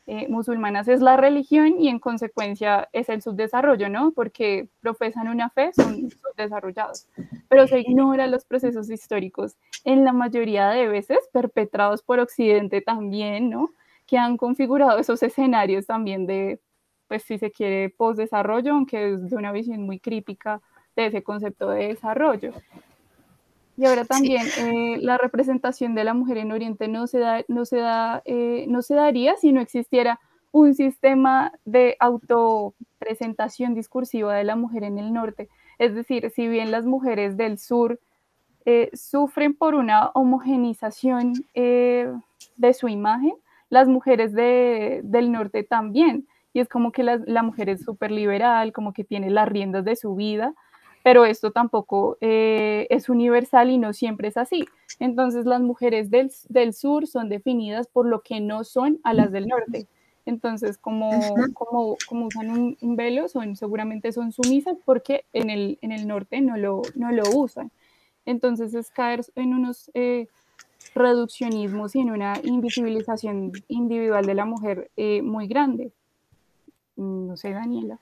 eh, 0.09 0.27
musulmanas 0.27 0.87
es 0.87 1.01
la 1.01 1.17
religión 1.17 1.79
y 1.79 1.89
en 1.89 1.99
consecuencia 1.99 2.89
es 2.93 3.09
el 3.09 3.21
subdesarrollo, 3.21 3.89
¿no? 3.89 4.11
Porque 4.11 4.67
profesan 4.81 5.27
una 5.27 5.49
fe, 5.49 5.71
son 5.73 6.09
subdesarrollados. 6.09 7.07
Pero 7.47 7.67
se 7.67 7.79
ignoran 7.79 8.31
los 8.31 8.45
procesos 8.45 8.89
históricos 8.89 9.55
en 9.83 10.03
la 10.03 10.13
mayoría 10.13 10.69
de 10.69 10.87
veces 10.87 11.19
perpetrados 11.31 12.01
por 12.01 12.19
Occidente 12.19 12.81
también, 12.81 13.49
¿no? 13.49 13.71
que 14.09 14.17
han 14.17 14.37
configurado 14.37 14.97
esos 14.97 15.21
escenarios 15.21 15.85
también 15.85 16.25
de, 16.25 16.59
pues 17.07 17.21
si 17.21 17.37
se 17.37 17.51
quiere, 17.51 17.91
post-desarrollo, 17.91 18.73
aunque 18.73 19.13
es 19.13 19.29
de 19.29 19.35
una 19.35 19.51
visión 19.51 19.83
muy 19.83 19.99
crítica 19.99 20.61
de 20.95 21.05
ese 21.05 21.21
concepto 21.21 21.69
de 21.69 21.89
desarrollo. 21.89 22.53
Y 23.79 23.85
ahora 23.85 24.03
también 24.03 24.45
eh, 24.57 24.97
la 24.99 25.17
representación 25.17 25.95
de 25.95 26.03
la 26.03 26.13
mujer 26.13 26.37
en 26.37 26.51
Oriente 26.51 26.89
no 26.89 27.07
se, 27.07 27.19
da, 27.19 27.45
no, 27.47 27.63
se 27.63 27.77
da, 27.77 28.21
eh, 28.25 28.65
no 28.67 28.81
se 28.81 28.93
daría 28.93 29.37
si 29.37 29.53
no 29.53 29.61
existiera 29.61 30.19
un 30.51 30.73
sistema 30.73 31.53
de 31.63 31.95
autopresentación 32.01 33.75
discursiva 33.75 34.35
de 34.35 34.43
la 34.43 34.57
mujer 34.57 34.83
en 34.83 34.97
el 34.97 35.13
norte. 35.13 35.47
Es 35.77 35.95
decir, 35.95 36.29
si 36.35 36.49
bien 36.49 36.71
las 36.71 36.85
mujeres 36.85 37.37
del 37.37 37.57
sur 37.57 38.01
eh, 38.65 38.89
sufren 38.93 39.53
por 39.53 39.75
una 39.75 40.09
homogenización 40.09 41.31
de 41.53 42.73
su 42.73 42.89
imagen, 42.89 43.33
las 43.69 43.87
mujeres 43.87 44.33
del 44.33 45.31
norte 45.31 45.63
también. 45.63 46.27
Y 46.51 46.59
es 46.59 46.67
como 46.67 46.91
que 46.91 47.03
la, 47.03 47.43
mujer 47.43 47.69
es 47.69 47.85
súper 47.85 48.11
liberal, 48.11 48.73
como 48.73 48.91
que 48.91 49.05
tiene 49.05 49.29
las 49.29 49.47
riendas 49.47 49.85
de 49.85 49.95
su 49.95 50.15
vida, 50.15 50.53
pero 51.03 51.25
esto 51.25 51.51
tampoco 51.51 52.17
eh, 52.21 52.87
es 52.89 53.09
universal 53.09 53.69
y 53.69 53.77
no 53.77 53.93
siempre 53.93 54.27
es 54.27 54.37
así. 54.37 54.65
Entonces 54.99 55.45
las 55.45 55.61
mujeres 55.61 56.09
del, 56.11 56.73
sur 56.73 57.07
son 57.07 57.29
definidas 57.29 57.87
por 57.87 58.05
lo 58.05 58.21
que 58.21 58.39
no 58.41 58.63
son 58.63 58.99
a 59.03 59.13
las 59.13 59.31
del 59.31 59.47
norte. 59.47 59.87
Entonces, 60.25 60.77
como, 60.77 61.09
como, 61.53 61.95
como 62.07 62.27
usan 62.27 62.77
un, 62.81 62.95
velo, 62.95 63.27
son, 63.29 63.55
seguramente 63.55 64.11
son 64.11 64.31
sumisas 64.31 64.77
porque 64.85 65.25
en 65.33 65.49
el, 65.49 65.79
en 65.81 65.91
el 65.91 66.07
norte 66.07 66.41
no 66.41 66.57
lo, 66.57 66.81
no 66.95 67.11
lo 67.11 67.23
usan. 67.33 67.71
Entonces 68.25 68.75
es 68.75 68.91
caer 68.91 69.21
en 69.35 69.55
unos 69.55 69.89
eh, 69.95 70.27
reduccionismos 70.93 71.95
y 71.95 71.99
en 72.01 72.11
una 72.11 72.39
invisibilización 72.43 73.53
individual 73.67 74.25
de 74.25 74.33
la 74.35 74.45
mujer 74.45 74.91
eh, 74.97 75.21
muy 75.21 75.47
grande. 75.47 75.91
No 76.95 77.37
sé, 77.37 77.51
Daniela. 77.51 77.99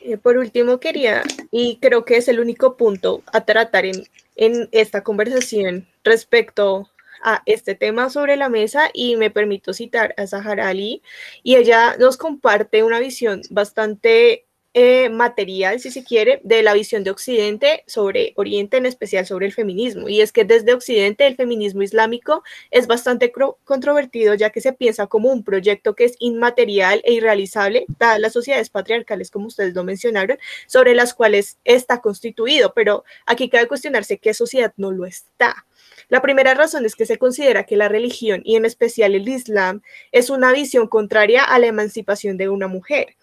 Eh, 0.00 0.16
por 0.16 0.36
último, 0.36 0.78
quería, 0.80 1.22
y 1.50 1.78
creo 1.80 2.04
que 2.04 2.16
es 2.16 2.28
el 2.28 2.40
único 2.40 2.76
punto 2.76 3.22
a 3.32 3.44
tratar 3.44 3.86
en, 3.86 4.06
en 4.36 4.68
esta 4.72 5.02
conversación 5.02 5.86
respecto 6.04 6.90
a 7.22 7.42
este 7.46 7.74
tema 7.74 8.10
sobre 8.10 8.36
la 8.36 8.48
mesa 8.48 8.90
y 8.92 9.16
me 9.16 9.30
permito 9.30 9.72
citar 9.72 10.14
a 10.16 10.26
Sahara 10.26 10.68
Ali 10.68 11.02
y 11.42 11.56
ella 11.56 11.96
nos 11.98 12.16
comparte 12.16 12.82
una 12.82 13.00
visión 13.00 13.42
bastante 13.50 14.46
eh, 14.78 15.08
material, 15.08 15.80
si 15.80 15.90
se 15.90 16.04
quiere, 16.04 16.38
de 16.44 16.62
la 16.62 16.74
visión 16.74 17.02
de 17.02 17.10
Occidente 17.10 17.82
sobre 17.86 18.34
Oriente, 18.36 18.76
en 18.76 18.84
especial 18.84 19.24
sobre 19.24 19.46
el 19.46 19.54
feminismo. 19.54 20.06
Y 20.10 20.20
es 20.20 20.32
que 20.32 20.44
desde 20.44 20.74
Occidente 20.74 21.26
el 21.26 21.34
feminismo 21.34 21.82
islámico 21.82 22.42
es 22.70 22.86
bastante 22.86 23.32
controvertido, 23.64 24.34
ya 24.34 24.50
que 24.50 24.60
se 24.60 24.74
piensa 24.74 25.06
como 25.06 25.32
un 25.32 25.44
proyecto 25.44 25.94
que 25.94 26.04
es 26.04 26.16
inmaterial 26.18 27.00
e 27.06 27.14
irrealizable, 27.14 27.86
dadas 27.98 28.20
las 28.20 28.34
sociedades 28.34 28.68
patriarcales, 28.68 29.30
como 29.30 29.46
ustedes 29.46 29.72
lo 29.72 29.82
mencionaron, 29.82 30.36
sobre 30.66 30.94
las 30.94 31.14
cuales 31.14 31.56
está 31.64 32.02
constituido. 32.02 32.74
Pero 32.74 33.02
aquí 33.24 33.48
cabe 33.48 33.68
cuestionarse 33.68 34.18
qué 34.18 34.34
sociedad 34.34 34.74
no 34.76 34.92
lo 34.92 35.06
está. 35.06 35.64
La 36.10 36.20
primera 36.20 36.52
razón 36.52 36.84
es 36.84 36.96
que 36.96 37.06
se 37.06 37.16
considera 37.16 37.64
que 37.64 37.76
la 37.76 37.88
religión, 37.88 38.42
y 38.44 38.56
en 38.56 38.66
especial 38.66 39.14
el 39.14 39.26
Islam, 39.26 39.80
es 40.12 40.28
una 40.28 40.52
visión 40.52 40.86
contraria 40.86 41.44
a 41.44 41.58
la 41.58 41.66
emancipación 41.66 42.36
de 42.36 42.50
una 42.50 42.68
mujer. 42.68 43.16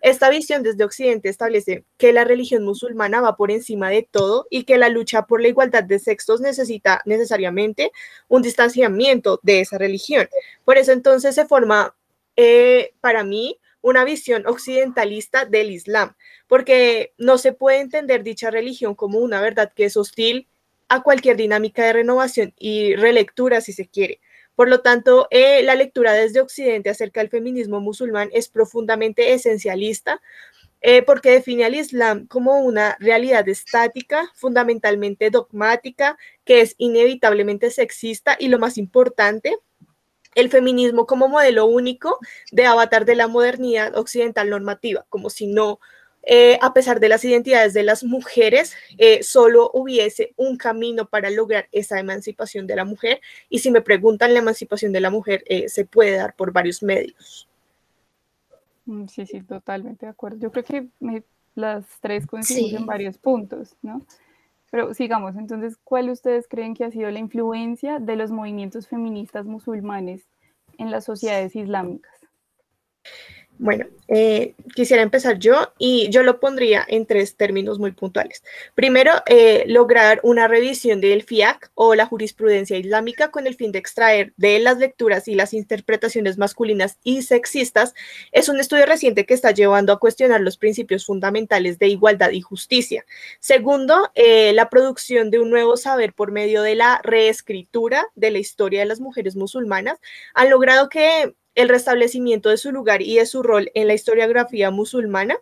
Esta 0.00 0.30
visión 0.30 0.62
desde 0.62 0.84
Occidente 0.84 1.28
establece 1.28 1.84
que 1.96 2.12
la 2.12 2.24
religión 2.24 2.64
musulmana 2.64 3.20
va 3.20 3.36
por 3.36 3.50
encima 3.50 3.90
de 3.90 4.08
todo 4.08 4.46
y 4.50 4.64
que 4.64 4.78
la 4.78 4.88
lucha 4.88 5.26
por 5.26 5.42
la 5.42 5.48
igualdad 5.48 5.84
de 5.84 5.98
sexos 5.98 6.40
necesita 6.40 7.02
necesariamente 7.04 7.92
un 8.28 8.42
distanciamiento 8.42 9.40
de 9.42 9.60
esa 9.60 9.78
religión. 9.78 10.28
Por 10.64 10.78
eso 10.78 10.92
entonces 10.92 11.34
se 11.34 11.46
forma, 11.46 11.96
eh, 12.36 12.92
para 13.00 13.24
mí, 13.24 13.58
una 13.80 14.04
visión 14.04 14.46
occidentalista 14.46 15.44
del 15.44 15.70
Islam, 15.70 16.14
porque 16.46 17.12
no 17.18 17.38
se 17.38 17.52
puede 17.52 17.80
entender 17.80 18.22
dicha 18.22 18.50
religión 18.50 18.94
como 18.94 19.18
una 19.18 19.40
verdad 19.40 19.72
que 19.74 19.84
es 19.84 19.96
hostil 19.96 20.48
a 20.88 21.02
cualquier 21.02 21.36
dinámica 21.36 21.84
de 21.84 21.92
renovación 21.92 22.54
y 22.58 22.94
relectura, 22.96 23.60
si 23.60 23.72
se 23.72 23.88
quiere. 23.88 24.20
Por 24.58 24.68
lo 24.68 24.80
tanto, 24.80 25.28
eh, 25.30 25.62
la 25.62 25.76
lectura 25.76 26.14
desde 26.14 26.40
Occidente 26.40 26.90
acerca 26.90 27.20
del 27.20 27.30
feminismo 27.30 27.80
musulmán 27.80 28.28
es 28.32 28.48
profundamente 28.48 29.32
esencialista 29.32 30.20
eh, 30.80 31.02
porque 31.02 31.30
define 31.30 31.64
al 31.64 31.76
Islam 31.76 32.26
como 32.26 32.58
una 32.58 32.96
realidad 32.98 33.48
estática, 33.48 34.32
fundamentalmente 34.34 35.30
dogmática, 35.30 36.18
que 36.44 36.60
es 36.60 36.74
inevitablemente 36.76 37.70
sexista 37.70 38.36
y 38.36 38.48
lo 38.48 38.58
más 38.58 38.78
importante, 38.78 39.56
el 40.34 40.50
feminismo 40.50 41.06
como 41.06 41.28
modelo 41.28 41.66
único 41.66 42.18
de 42.50 42.66
avatar 42.66 43.04
de 43.04 43.14
la 43.14 43.28
modernidad 43.28 43.96
occidental 43.96 44.50
normativa, 44.50 45.06
como 45.08 45.30
si 45.30 45.46
no 45.46 45.78
eh, 46.22 46.58
a 46.60 46.74
pesar 46.74 47.00
de 47.00 47.08
las 47.08 47.24
identidades 47.24 47.72
de 47.72 47.82
las 47.82 48.04
mujeres, 48.04 48.74
eh, 48.98 49.22
solo 49.22 49.70
hubiese 49.72 50.34
un 50.36 50.56
camino 50.56 51.08
para 51.08 51.30
lograr 51.30 51.68
esa 51.72 51.98
emancipación 51.98 52.66
de 52.66 52.76
la 52.76 52.84
mujer. 52.84 53.20
Y 53.48 53.60
si 53.60 53.70
me 53.70 53.80
preguntan, 53.80 54.34
la 54.34 54.40
emancipación 54.40 54.92
de 54.92 55.00
la 55.00 55.10
mujer 55.10 55.42
eh, 55.46 55.68
se 55.68 55.84
puede 55.84 56.16
dar 56.16 56.34
por 56.34 56.52
varios 56.52 56.82
medios. 56.82 57.48
Mm, 58.84 59.06
sí, 59.06 59.26
sí, 59.26 59.40
totalmente 59.42 60.06
de 60.06 60.10
acuerdo. 60.10 60.38
Yo 60.38 60.50
creo 60.50 60.64
que 60.64 60.88
las 61.54 61.86
tres 62.00 62.26
coinciden 62.26 62.76
en 62.76 62.86
varios 62.86 63.18
puntos, 63.18 63.76
¿no? 63.82 64.02
Pero 64.70 64.92
sigamos, 64.92 65.34
entonces, 65.36 65.78
¿cuál 65.82 66.10
ustedes 66.10 66.46
creen 66.46 66.74
que 66.74 66.84
ha 66.84 66.90
sido 66.90 67.10
la 67.10 67.18
influencia 67.18 67.98
de 68.00 68.16
los 68.16 68.30
movimientos 68.30 68.86
feministas 68.86 69.46
musulmanes 69.46 70.28
en 70.76 70.90
las 70.90 71.04
sociedades 71.04 71.56
islámicas? 71.56 72.12
Bueno, 73.60 73.86
eh, 74.06 74.54
quisiera 74.76 75.02
empezar 75.02 75.40
yo 75.40 75.72
y 75.78 76.08
yo 76.10 76.22
lo 76.22 76.38
pondría 76.38 76.84
en 76.86 77.06
tres 77.06 77.36
términos 77.36 77.80
muy 77.80 77.90
puntuales. 77.90 78.44
Primero, 78.76 79.10
eh, 79.26 79.64
lograr 79.66 80.20
una 80.22 80.46
revisión 80.46 81.00
del 81.00 81.24
FIAC 81.24 81.72
o 81.74 81.96
la 81.96 82.06
jurisprudencia 82.06 82.78
islámica 82.78 83.32
con 83.32 83.48
el 83.48 83.56
fin 83.56 83.72
de 83.72 83.80
extraer 83.80 84.32
de 84.36 84.60
las 84.60 84.78
lecturas 84.78 85.26
y 85.26 85.34
las 85.34 85.54
interpretaciones 85.54 86.38
masculinas 86.38 86.98
y 87.02 87.22
sexistas. 87.22 87.94
Es 88.30 88.48
un 88.48 88.60
estudio 88.60 88.86
reciente 88.86 89.26
que 89.26 89.34
está 89.34 89.50
llevando 89.50 89.92
a 89.92 89.98
cuestionar 89.98 90.40
los 90.40 90.56
principios 90.56 91.04
fundamentales 91.04 91.80
de 91.80 91.88
igualdad 91.88 92.30
y 92.30 92.40
justicia. 92.40 93.04
Segundo, 93.40 94.12
eh, 94.14 94.52
la 94.52 94.70
producción 94.70 95.30
de 95.32 95.40
un 95.40 95.50
nuevo 95.50 95.76
saber 95.76 96.12
por 96.12 96.30
medio 96.30 96.62
de 96.62 96.76
la 96.76 97.00
reescritura 97.02 98.06
de 98.14 98.30
la 98.30 98.38
historia 98.38 98.80
de 98.80 98.86
las 98.86 99.00
mujeres 99.00 99.34
musulmanas 99.34 99.98
han 100.32 100.48
logrado 100.48 100.88
que 100.88 101.34
el 101.58 101.68
restablecimiento 101.68 102.50
de 102.50 102.56
su 102.56 102.70
lugar 102.70 103.02
y 103.02 103.16
de 103.16 103.26
su 103.26 103.42
rol 103.42 103.72
en 103.74 103.88
la 103.88 103.94
historiografía 103.94 104.70
musulmana 104.70 105.36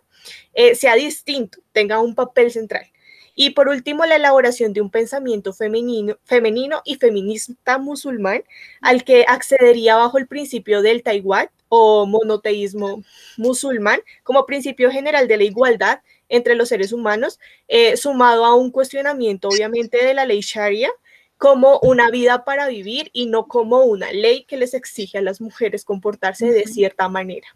eh, 0.55 0.73
sea 0.73 0.95
distinto, 0.95 1.59
tenga 1.73 1.99
un 1.99 2.15
papel 2.15 2.49
central. 2.49 2.91
Y 3.35 3.51
por 3.51 3.69
último, 3.69 4.03
la 4.03 4.15
elaboración 4.15 4.73
de 4.73 4.81
un 4.81 4.89
pensamiento 4.89 5.53
femenino, 5.53 6.17
femenino 6.23 6.81
y 6.85 6.95
feminista 6.95 7.77
musulmán 7.77 8.43
al 8.81 9.03
que 9.03 9.25
accedería 9.27 9.95
bajo 9.95 10.17
el 10.17 10.25
principio 10.25 10.81
del 10.81 11.03
Taiwán 11.03 11.51
o 11.69 12.07
monoteísmo 12.07 13.03
musulmán 13.37 13.99
como 14.23 14.47
principio 14.47 14.89
general 14.89 15.27
de 15.27 15.37
la 15.37 15.43
igualdad 15.43 15.99
entre 16.29 16.55
los 16.55 16.69
seres 16.69 16.91
humanos, 16.93 17.39
eh, 17.67 17.95
sumado 17.95 18.43
a 18.43 18.55
un 18.55 18.71
cuestionamiento 18.71 19.49
obviamente 19.49 20.03
de 20.03 20.15
la 20.15 20.25
ley 20.25 20.39
Sharia 20.41 20.89
como 21.37 21.79
una 21.79 22.09
vida 22.09 22.43
para 22.43 22.67
vivir 22.67 23.09
y 23.13 23.27
no 23.27 23.47
como 23.47 23.83
una 23.83 24.11
ley 24.11 24.43
que 24.45 24.57
les 24.57 24.73
exige 24.73 25.19
a 25.19 25.21
las 25.21 25.39
mujeres 25.39 25.85
comportarse 25.85 26.47
de 26.51 26.65
cierta 26.65 27.09
manera. 27.09 27.47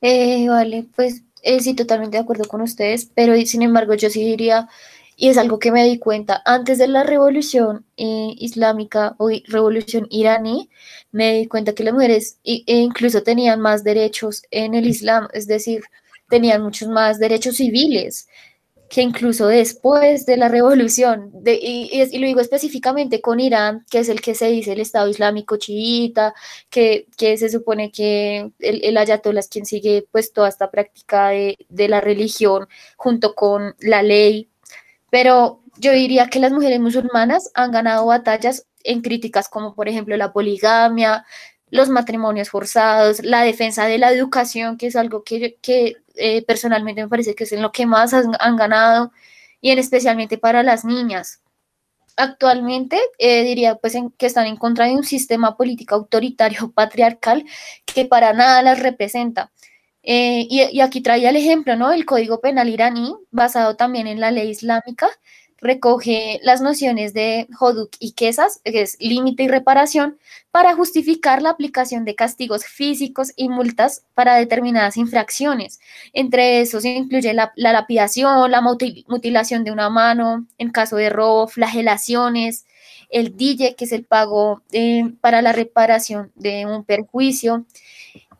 Eh, 0.00 0.48
vale, 0.48 0.86
pues 0.94 1.22
eh, 1.42 1.60
sí, 1.60 1.74
totalmente 1.74 2.16
de 2.16 2.22
acuerdo 2.22 2.44
con 2.44 2.60
ustedes, 2.60 3.10
pero 3.14 3.34
sin 3.46 3.62
embargo 3.62 3.94
yo 3.94 4.10
sí 4.10 4.24
diría, 4.24 4.68
y 5.16 5.28
es 5.28 5.38
algo 5.38 5.58
que 5.58 5.72
me 5.72 5.84
di 5.84 5.98
cuenta, 5.98 6.42
antes 6.44 6.78
de 6.78 6.88
la 6.88 7.02
revolución 7.02 7.86
eh, 7.96 8.34
islámica 8.36 9.14
o 9.18 9.30
revolución 9.46 10.06
iraní, 10.10 10.70
me 11.12 11.34
di 11.38 11.46
cuenta 11.46 11.74
que 11.74 11.84
las 11.84 11.94
mujeres 11.94 12.38
e 12.44 12.62
incluso 12.66 13.22
tenían 13.22 13.60
más 13.60 13.84
derechos 13.84 14.42
en 14.50 14.74
el 14.74 14.86
Islam, 14.86 15.28
es 15.32 15.46
decir, 15.46 15.82
tenían 16.28 16.62
muchos 16.62 16.88
más 16.88 17.18
derechos 17.18 17.56
civiles 17.56 18.28
que 18.88 19.02
incluso 19.02 19.48
después 19.48 20.26
de 20.26 20.36
la 20.36 20.48
revolución, 20.48 21.30
de, 21.32 21.58
y, 21.60 22.18
lo 22.18 22.26
digo 22.26 22.40
específicamente 22.40 23.20
con 23.20 23.40
Irán, 23.40 23.84
que 23.90 23.98
es 23.98 24.08
el 24.08 24.20
que 24.20 24.34
se 24.34 24.46
dice 24.48 24.72
el 24.72 24.80
Estado 24.80 25.08
Islámico 25.08 25.56
chiita, 25.56 26.34
que, 26.70 27.06
que 27.16 27.36
se 27.36 27.48
supone 27.48 27.90
que 27.90 28.52
el, 28.60 28.84
el, 28.84 28.96
ayatollah 28.96 29.40
es 29.40 29.48
quien 29.48 29.66
sigue 29.66 30.06
pues 30.12 30.32
toda 30.32 30.48
esta 30.48 30.70
práctica 30.70 31.28
de, 31.30 31.58
de 31.68 31.88
la 31.88 32.00
religión 32.00 32.68
junto 32.96 33.34
con 33.34 33.74
la 33.80 34.02
ley, 34.02 34.48
pero 35.10 35.60
yo 35.78 35.92
diría 35.92 36.28
que 36.28 36.40
las 36.40 36.52
mujeres 36.52 36.80
musulmanas 36.80 37.50
han 37.54 37.72
ganado 37.72 38.06
batallas 38.06 38.66
en 38.84 39.02
críticas 39.02 39.48
como 39.48 39.74
por 39.74 39.88
ejemplo 39.88 40.16
la 40.16 40.32
poligamia, 40.32 41.24
los 41.70 41.88
matrimonios 41.88 42.50
forzados, 42.50 43.24
la 43.24 43.42
defensa 43.42 43.86
de 43.86 43.98
la 43.98 44.12
educación, 44.12 44.76
que 44.78 44.86
es 44.86 44.96
algo 44.96 45.24
que, 45.24 45.56
que 45.60 45.96
eh, 46.16 46.44
personalmente 46.46 47.02
me 47.02 47.08
parece 47.08 47.34
que 47.34 47.44
es 47.44 47.52
en 47.52 47.62
lo 47.62 47.72
que 47.72 47.86
más 47.86 48.12
han, 48.14 48.56
ganado 48.56 49.12
y 49.60 49.70
en 49.70 49.78
especialmente 49.78 50.38
para 50.38 50.62
las 50.62 50.84
niñas. 50.84 51.42
Actualmente 52.16 52.98
eh, 53.18 53.42
diría 53.44 53.76
pues 53.76 53.94
que 54.18 54.26
están 54.26 54.46
en 54.46 54.56
contra 54.56 54.86
de 54.86 54.94
un 54.94 55.04
sistema 55.04 55.56
político 55.56 55.94
autoritario 55.94 56.72
patriarcal 56.74 57.44
que 57.84 58.04
para 58.06 58.32
nada 58.32 58.62
las 58.62 58.80
representa. 58.80 59.52
Eh, 60.02 60.46
y, 60.48 60.62
y, 60.70 60.80
aquí 60.82 61.00
traía 61.00 61.30
el 61.30 61.36
ejemplo, 61.36 61.74
¿no? 61.74 61.90
El 61.92 62.04
Código 62.06 62.40
Penal 62.40 62.68
iraní, 62.68 63.12
basado 63.32 63.74
también 63.76 64.06
en 64.06 64.20
la 64.20 64.30
ley 64.30 64.50
islámica, 64.50 65.08
recoge 65.60 66.40
las 66.42 66.60
nociones 66.60 67.14
de 67.14 67.48
Hoduk 67.58 67.90
y 67.98 68.12
Quesas, 68.12 68.60
que 68.64 68.82
es 68.82 68.96
límite 69.00 69.44
y 69.44 69.48
reparación, 69.48 70.18
para 70.50 70.74
justificar 70.74 71.42
la 71.42 71.50
aplicación 71.50 72.04
de 72.04 72.14
castigos 72.14 72.64
físicos 72.64 73.32
y 73.36 73.48
multas 73.48 74.04
para 74.14 74.36
determinadas 74.36 74.96
infracciones. 74.96 75.80
Entre 76.12 76.60
esos 76.60 76.84
incluye 76.84 77.34
la, 77.34 77.52
lapidación, 77.56 78.50
la 78.50 78.60
mutilación 78.60 79.64
de 79.64 79.72
una 79.72 79.90
mano, 79.90 80.46
en 80.58 80.70
caso 80.70 80.96
de 80.96 81.10
robo, 81.10 81.48
flagelaciones, 81.48 82.66
el 83.10 83.36
DIE, 83.36 83.74
que 83.76 83.84
es 83.84 83.92
el 83.92 84.04
pago 84.04 84.62
eh, 84.72 85.12
para 85.20 85.42
la 85.42 85.52
reparación 85.52 86.32
de 86.34 86.66
un 86.66 86.84
perjuicio. 86.84 87.66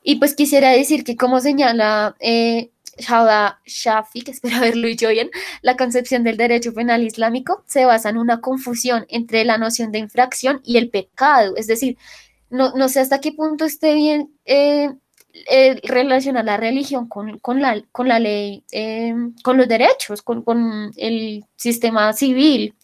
Y 0.03 0.17
pues 0.17 0.35
quisiera 0.35 0.71
decir 0.71 1.05
que 1.05 1.17
como 1.17 1.41
señala 1.41 2.17
eh, 2.21 2.71
Shahada 2.99 3.61
Shafi, 3.65 4.23
que 4.23 4.31
espero 4.33 4.57
haberlo 4.57 4.89
dicho 4.89 5.09
bien, 5.09 5.31
la 5.63 5.77
concepción 5.77 6.25
del 6.25 6.37
derecho 6.37 6.73
penal 6.73 7.05
islámico 7.05 7.63
se 7.67 7.85
basa 7.85 8.09
en 8.11 8.19
una 8.19 8.41
confusión 8.41 9.07
entre 9.09 9.45
la 9.45 9.59
noción 9.59 9.93
de 9.93 9.99
infracción 9.99 10.61
y 10.65 10.77
el 10.77 10.91
pecado. 10.91 11.57
Es 11.57 11.67
decir, 11.67 11.97
no, 12.51 12.73
no 12.73 12.89
sé 12.89 13.01
hasta 13.01 13.21
qué 13.21 13.33
punto 13.33 13.65
esté 13.65 13.95
bien 13.95 14.31
eh, 14.45 14.91
eh, 15.51 15.81
relacionar 15.85 16.45
la 16.45 16.57
religión 16.57 17.09
con, 17.09 17.39
con, 17.39 17.61
la, 17.61 17.83
con 17.93 18.09
la 18.09 18.19
ley, 18.19 18.65
eh, 18.73 19.15
con 19.43 19.59
los 19.59 19.69
derechos, 19.69 20.23
con, 20.23 20.43
con, 20.43 20.93
el 20.97 21.45
sistema 21.57 22.13
civil. 22.13 22.75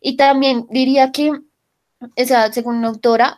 Y 0.00 0.16
también 0.16 0.66
diría 0.70 1.10
que, 1.10 1.30
o 1.30 2.24
sea, 2.26 2.52
según 2.52 2.76
una 2.76 2.88
autora, 2.88 3.34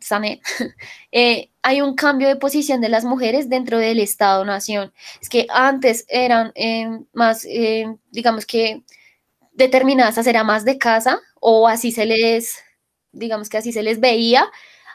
Sané, 0.00 0.40
eh, 1.12 1.50
hay 1.62 1.80
un 1.80 1.94
cambio 1.94 2.28
de 2.28 2.36
posición 2.36 2.80
de 2.80 2.88
las 2.88 3.04
mujeres 3.04 3.48
dentro 3.48 3.78
del 3.78 4.00
Estado-Nación. 4.00 4.92
Es 5.20 5.28
que 5.28 5.46
antes 5.48 6.04
eran 6.08 6.52
eh, 6.54 6.88
más, 7.12 7.44
eh, 7.44 7.96
digamos 8.10 8.46
que 8.46 8.82
determinadas 9.52 10.18
a 10.18 10.22
ser 10.22 10.42
más 10.44 10.64
de 10.64 10.78
casa 10.78 11.20
o 11.40 11.68
así 11.68 11.92
se 11.92 12.04
les, 12.04 12.58
digamos 13.12 13.48
que 13.48 13.58
así 13.58 13.72
se 13.72 13.82
les 13.82 14.00
veía. 14.00 14.50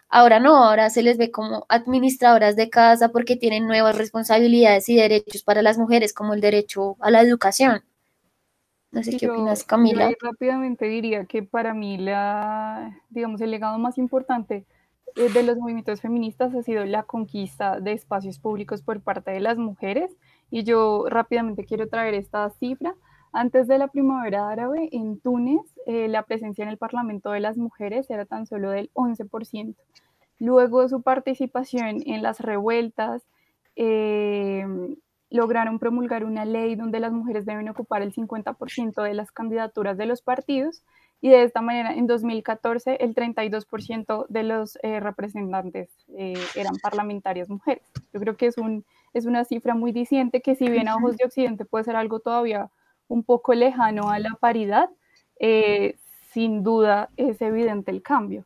Ahora 0.10 0.42
no, 0.42 0.58
ahora 0.58 0.90
se 0.90 1.04
les 1.04 1.18
ve 1.18 1.32
como 1.32 1.66
administradoras 1.70 2.58
de 2.58 2.70
casa 2.70 3.10
porque 3.10 3.38
tienen 3.38 3.66
nuevas 3.66 3.98
responsabilidades 3.98 4.90
y 4.90 4.96
derechos 4.98 5.44
para 5.44 5.62
las 5.62 5.78
mujeres, 5.78 6.14
como 6.14 6.34
el 6.34 6.42
derecho 6.42 6.98
a 7.00 7.12
la 7.12 7.22
educación. 7.22 7.84
No 8.92 9.04
sé 9.04 9.16
qué 9.16 9.30
opinas, 9.30 9.64
Camila. 9.64 10.12
rápidamente 10.22 10.86
diría 10.86 11.24
que 11.24 11.44
para 11.44 11.74
mí 11.74 11.98
la, 11.98 13.00
digamos, 13.10 13.40
el 13.40 13.52
legado 13.52 13.80
más 13.80 13.98
importante 13.98 14.66
de 15.16 15.44
los 15.44 15.58
movimientos 15.58 16.02
feministas 16.02 16.54
ha 16.56 16.64
sido 16.64 16.86
la 16.86 17.04
conquista 17.04 17.80
de 17.80 17.94
espacios 17.94 18.40
públicos 18.40 18.82
por 18.82 19.02
parte 19.02 19.32
de 19.32 19.40
las 19.40 19.58
mujeres. 19.58 20.12
Y 20.50 20.64
yo 20.64 21.06
rápidamente 21.10 21.66
quiero 21.66 21.88
traer 21.88 22.14
esta 22.14 22.50
cifra. 22.52 22.96
Antes 23.34 23.68
de 23.68 23.78
la 23.78 23.88
primavera 23.88 24.50
árabe, 24.50 24.90
en 24.92 25.20
Túnez, 25.20 25.62
eh, 25.86 26.08
la 26.08 26.24
presencia 26.24 26.64
en 26.64 26.70
el 26.70 26.78
Parlamento 26.78 27.32
de 27.32 27.40
las 27.40 27.58
mujeres 27.58 28.10
era 28.10 28.26
tan 28.26 28.46
solo 28.46 28.70
del 28.72 28.90
11%. 28.94 29.76
Luego 30.40 30.88
su 30.90 31.02
participación 31.02 32.02
en 32.06 32.24
las 32.24 32.40
revueltas, 32.40 33.24
eh, 33.76 34.66
lograron 35.32 35.80
promulgar 35.80 36.26
una 36.26 36.46
ley 36.46 36.76
donde 36.76 37.00
las 37.00 37.14
mujeres 37.14 37.46
deben 37.46 37.70
ocupar 37.70 38.02
el 38.02 38.14
50% 38.14 39.02
de 39.02 39.14
las 39.14 39.32
candidaturas 39.32 39.98
de 39.98 40.06
los 40.06 40.22
partidos 40.22 40.84
y 41.22 41.30
de 41.30 41.44
esta 41.44 41.62
manera 41.62 41.94
en 41.94 42.08
2014 42.08 42.98
el 43.00 43.14
32% 43.14 44.26
de 44.28 44.44
los 44.44 44.78
eh, 44.82 45.00
representantes 45.00 45.90
eh, 46.18 46.34
eran 46.56 46.76
parlamentarias 46.82 47.48
mujeres. 47.48 47.84
Yo 48.12 48.20
creo 48.20 48.36
que 48.36 48.48
es, 48.48 48.58
un, 48.58 48.84
es 49.14 49.26
una 49.26 49.46
cifra 49.46 49.76
muy 49.76 49.92
diciente 49.92 50.42
que 50.42 50.56
si 50.56 50.68
bien 50.68 50.88
a 50.88 50.96
ojos 50.96 51.18
de 51.18 51.26
Occidente 51.26 51.64
puede 51.64 51.84
ser 51.84 51.96
algo 51.96 52.20
todavía 52.20 52.72
un 53.08 53.24
poco 53.24 53.54
lejano 53.54 54.10
a 54.10 54.18
la 54.18 54.32
paridad, 54.40 54.90
eh, 55.40 55.96
sin 56.32 56.64
duda 56.64 57.10
es 57.18 57.42
evidente 57.42 57.92
el 57.92 58.02
cambio. 58.02 58.46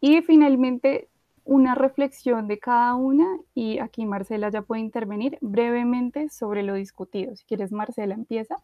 Y 0.00 0.22
finalmente, 0.22 1.08
una 1.44 1.74
reflexión 1.74 2.48
de 2.48 2.58
cada 2.58 2.94
una, 2.94 3.26
y 3.54 3.78
aquí 3.78 4.06
Marcela 4.06 4.50
ya 4.50 4.62
puede 4.62 4.80
intervenir 4.80 5.36
brevemente 5.42 6.30
sobre 6.30 6.62
lo 6.62 6.74
discutido. 6.74 7.36
Si 7.36 7.44
quieres, 7.44 7.72
Marcela, 7.72 8.14
empieza. 8.14 8.56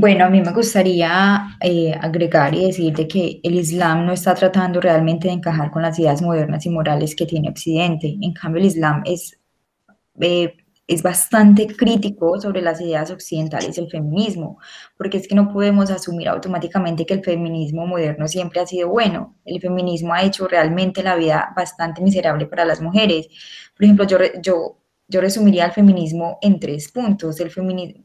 Bueno, 0.00 0.24
a 0.26 0.30
mí 0.30 0.40
me 0.40 0.52
gustaría 0.52 1.58
eh, 1.60 1.92
agregar 1.92 2.54
y 2.54 2.66
decirte 2.66 3.08
que 3.08 3.40
el 3.42 3.56
Islam 3.56 4.06
no 4.06 4.12
está 4.12 4.32
tratando 4.32 4.80
realmente 4.80 5.26
de 5.26 5.34
encajar 5.34 5.72
con 5.72 5.82
las 5.82 5.98
ideas 5.98 6.22
modernas 6.22 6.64
y 6.66 6.70
morales 6.70 7.16
que 7.16 7.26
tiene 7.26 7.50
Occidente. 7.50 8.16
En 8.20 8.32
cambio, 8.32 8.60
el 8.60 8.66
Islam 8.66 9.02
es, 9.04 9.40
eh, 10.20 10.54
es 10.86 11.02
bastante 11.02 11.66
crítico 11.66 12.40
sobre 12.40 12.62
las 12.62 12.80
ideas 12.80 13.10
occidentales 13.10 13.74
del 13.74 13.90
feminismo, 13.90 14.60
porque 14.96 15.16
es 15.18 15.26
que 15.26 15.34
no 15.34 15.52
podemos 15.52 15.90
asumir 15.90 16.28
automáticamente 16.28 17.04
que 17.04 17.14
el 17.14 17.24
feminismo 17.24 17.84
moderno 17.84 18.28
siempre 18.28 18.60
ha 18.60 18.66
sido 18.68 18.90
bueno. 18.90 19.36
El 19.44 19.60
feminismo 19.60 20.14
ha 20.14 20.22
hecho 20.22 20.46
realmente 20.46 21.02
la 21.02 21.16
vida 21.16 21.52
bastante 21.56 22.02
miserable 22.02 22.46
para 22.46 22.64
las 22.64 22.80
mujeres. 22.80 23.26
Por 23.76 23.84
ejemplo, 23.84 24.06
yo, 24.06 24.18
yo 24.40 24.78
yo 25.08 25.20
resumiría 25.20 25.64
el 25.64 25.72
feminismo 25.72 26.38
en 26.42 26.60
tres 26.60 26.92
puntos. 26.92 27.40
El 27.40 27.50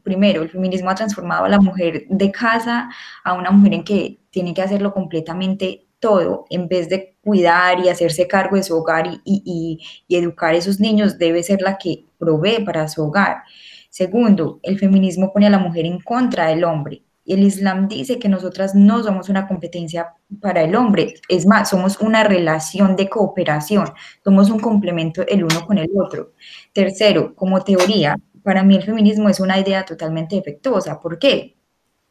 primero, 0.02 0.42
el 0.42 0.50
feminismo 0.50 0.90
ha 0.90 0.94
transformado 0.94 1.44
a 1.44 1.48
la 1.48 1.60
mujer 1.60 2.06
de 2.08 2.32
casa 2.32 2.88
a 3.22 3.34
una 3.34 3.50
mujer 3.50 3.74
en 3.74 3.84
que 3.84 4.18
tiene 4.30 4.54
que 4.54 4.62
hacerlo 4.62 4.92
completamente 4.92 5.86
todo, 6.00 6.46
en 6.50 6.68
vez 6.68 6.88
de 6.88 7.16
cuidar 7.22 7.80
y 7.80 7.88
hacerse 7.88 8.26
cargo 8.26 8.56
de 8.56 8.62
su 8.62 8.76
hogar 8.76 9.06
y, 9.24 9.80
y 10.08 10.16
educar 10.16 10.54
a 10.54 10.58
esos 10.58 10.80
niños, 10.80 11.18
debe 11.18 11.42
ser 11.42 11.62
la 11.62 11.78
que 11.78 12.06
provee 12.18 12.64
para 12.64 12.88
su 12.88 13.02
hogar. 13.04 13.42
Segundo, 13.90 14.58
el 14.62 14.78
feminismo 14.78 15.32
pone 15.32 15.46
a 15.46 15.50
la 15.50 15.58
mujer 15.58 15.86
en 15.86 16.00
contra 16.00 16.48
del 16.48 16.64
hombre. 16.64 17.02
El 17.26 17.42
Islam 17.42 17.88
dice 17.88 18.18
que 18.18 18.28
nosotras 18.28 18.74
no 18.74 19.02
somos 19.02 19.28
una 19.28 19.48
competencia 19.48 20.14
para 20.40 20.62
el 20.62 20.76
hombre, 20.76 21.14
es 21.28 21.46
más, 21.46 21.70
somos 21.70 21.98
una 22.00 22.22
relación 22.24 22.96
de 22.96 23.08
cooperación, 23.08 23.86
somos 24.22 24.50
un 24.50 24.60
complemento 24.60 25.24
el 25.26 25.44
uno 25.44 25.66
con 25.66 25.78
el 25.78 25.88
otro. 25.94 26.32
Tercero, 26.72 27.34
como 27.34 27.62
teoría, 27.62 28.16
para 28.42 28.62
mí 28.62 28.76
el 28.76 28.82
feminismo 28.82 29.30
es 29.30 29.40
una 29.40 29.58
idea 29.58 29.84
totalmente 29.84 30.36
defectuosa. 30.36 31.00
¿Por 31.00 31.18
qué? 31.18 31.56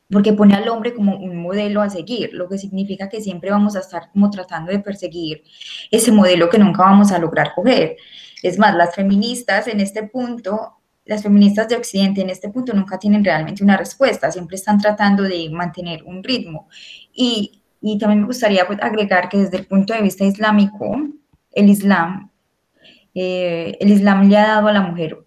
Porque 0.09 0.33
pone 0.33 0.55
al 0.55 0.67
hombre 0.67 0.95
como 0.95 1.15
un 1.15 1.37
modelo 1.37 1.81
a 1.81 1.89
seguir, 1.89 2.31
lo 2.33 2.49
que 2.49 2.57
significa 2.57 3.07
que 3.07 3.21
siempre 3.21 3.51
vamos 3.51 3.75
a 3.75 3.79
estar 3.79 4.11
como 4.11 4.31
tratando 4.31 4.71
de 4.71 4.79
perseguir 4.79 5.43
ese 5.91 6.11
modelo 6.11 6.49
que 6.49 6.57
nunca 6.57 6.83
vamos 6.83 7.11
a 7.11 7.19
lograr 7.19 7.53
coger. 7.53 7.97
Es 8.41 8.57
más, 8.57 8.75
las 8.75 8.95
feministas 8.95 9.67
en 9.67 9.79
este 9.79 10.03
punto 10.03 10.82
las 11.05 11.23
feministas 11.23 11.67
de 11.67 11.75
Occidente 11.75 12.21
en 12.21 12.29
este 12.29 12.49
punto 12.49 12.73
nunca 12.73 12.97
tienen 12.97 13.23
realmente 13.23 13.63
una 13.63 13.77
respuesta, 13.77 14.31
siempre 14.31 14.55
están 14.55 14.79
tratando 14.79 15.23
de 15.23 15.49
mantener 15.49 16.03
un 16.03 16.23
ritmo. 16.23 16.67
Y, 17.13 17.61
y 17.81 17.97
también 17.97 18.21
me 18.21 18.27
gustaría 18.27 18.65
pues, 18.65 18.79
agregar 18.81 19.29
que 19.29 19.37
desde 19.37 19.57
el 19.57 19.67
punto 19.67 19.93
de 19.93 20.01
vista 20.01 20.23
islámico, 20.23 20.95
el 21.51 21.69
Islam, 21.69 22.31
eh, 23.13 23.77
el 23.79 23.91
Islam 23.91 24.29
le 24.29 24.37
ha 24.37 24.47
dado 24.47 24.67
a 24.67 24.73
la 24.73 24.81
mujer 24.81 25.17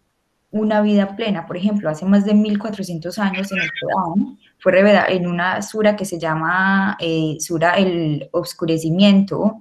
una 0.51 0.81
vida 0.81 1.17
plena. 1.17 1.47
Por 1.47 1.57
ejemplo, 1.57 1.91
hace 1.91 2.07
más 2.07 2.25
de 2.25 2.35
1400 2.35 3.19
años 3.19 3.53
en 3.53 3.59
el 3.59 3.71
Corán 3.81 4.39
fue 4.59 4.73
revelada 4.73 5.09
en 5.09 5.27
una 5.27 5.62
sura 5.62 5.97
que 5.97 6.05
se 6.05 6.19
llama 6.19 6.97
eh, 7.01 7.37
Sura 7.41 7.75
el 7.75 8.29
Obscurecimiento, 8.33 9.61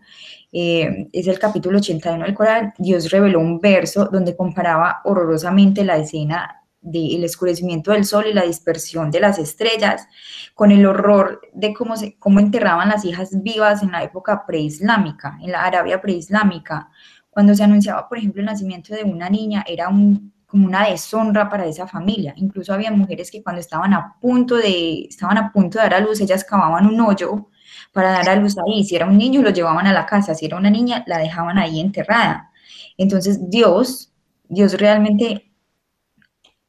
eh, 0.57 1.09
es 1.11 1.27
el 1.27 1.37
capítulo 1.37 1.79
81 1.79 2.23
del 2.23 2.33
Corán, 2.33 2.73
Dios 2.77 3.11
reveló 3.11 3.41
un 3.41 3.59
verso 3.59 4.05
donde 4.05 4.37
comparaba 4.37 5.01
horrorosamente 5.03 5.83
la 5.83 5.97
escena 5.97 6.63
del 6.79 7.25
escurecimiento 7.25 7.91
del 7.91 8.05
sol 8.05 8.27
y 8.27 8.33
la 8.33 8.43
dispersión 8.43 9.11
de 9.11 9.19
las 9.19 9.37
estrellas, 9.37 10.07
con 10.53 10.71
el 10.71 10.85
horror 10.85 11.41
de 11.51 11.73
cómo, 11.73 11.97
se, 11.97 12.17
cómo 12.19 12.39
enterraban 12.39 12.87
las 12.87 13.03
hijas 13.03 13.31
vivas 13.43 13.83
en 13.83 13.91
la 13.91 14.03
época 14.03 14.45
preislámica, 14.45 15.37
en 15.41 15.51
la 15.51 15.65
Arabia 15.65 15.99
preislámica. 15.99 16.89
Cuando 17.29 17.53
se 17.53 17.65
anunciaba, 17.65 18.07
por 18.07 18.17
ejemplo, 18.17 18.39
el 18.39 18.45
nacimiento 18.45 18.95
de 18.95 19.03
una 19.03 19.29
niña, 19.29 19.65
era 19.67 19.89
un, 19.89 20.31
como 20.45 20.67
una 20.67 20.87
deshonra 20.87 21.49
para 21.49 21.65
esa 21.65 21.85
familia. 21.85 22.33
Incluso 22.37 22.73
había 22.73 22.91
mujeres 22.91 23.29
que 23.29 23.43
cuando 23.43 23.59
estaban 23.59 23.93
a 23.93 24.15
punto 24.21 24.55
de, 24.55 25.01
estaban 25.09 25.37
a 25.37 25.51
punto 25.51 25.79
de 25.79 25.83
dar 25.83 25.95
a 25.95 25.99
luz, 25.99 26.21
ellas 26.21 26.45
cavaban 26.45 26.87
un 26.87 27.01
hoyo 27.01 27.49
para 27.91 28.11
dar 28.11 28.29
a 28.29 28.35
luz 28.35 28.55
ahí. 28.57 28.83
Si 28.83 28.95
era 28.95 29.05
un 29.05 29.17
niño, 29.17 29.41
lo 29.41 29.49
llevaban 29.49 29.87
a 29.87 29.93
la 29.93 30.05
casa. 30.05 30.35
Si 30.35 30.45
era 30.45 30.57
una 30.57 30.69
niña, 30.69 31.03
la 31.07 31.17
dejaban 31.17 31.57
ahí 31.57 31.79
enterrada. 31.79 32.51
Entonces, 32.97 33.49
Dios, 33.49 34.13
Dios 34.47 34.73
realmente, 34.79 35.51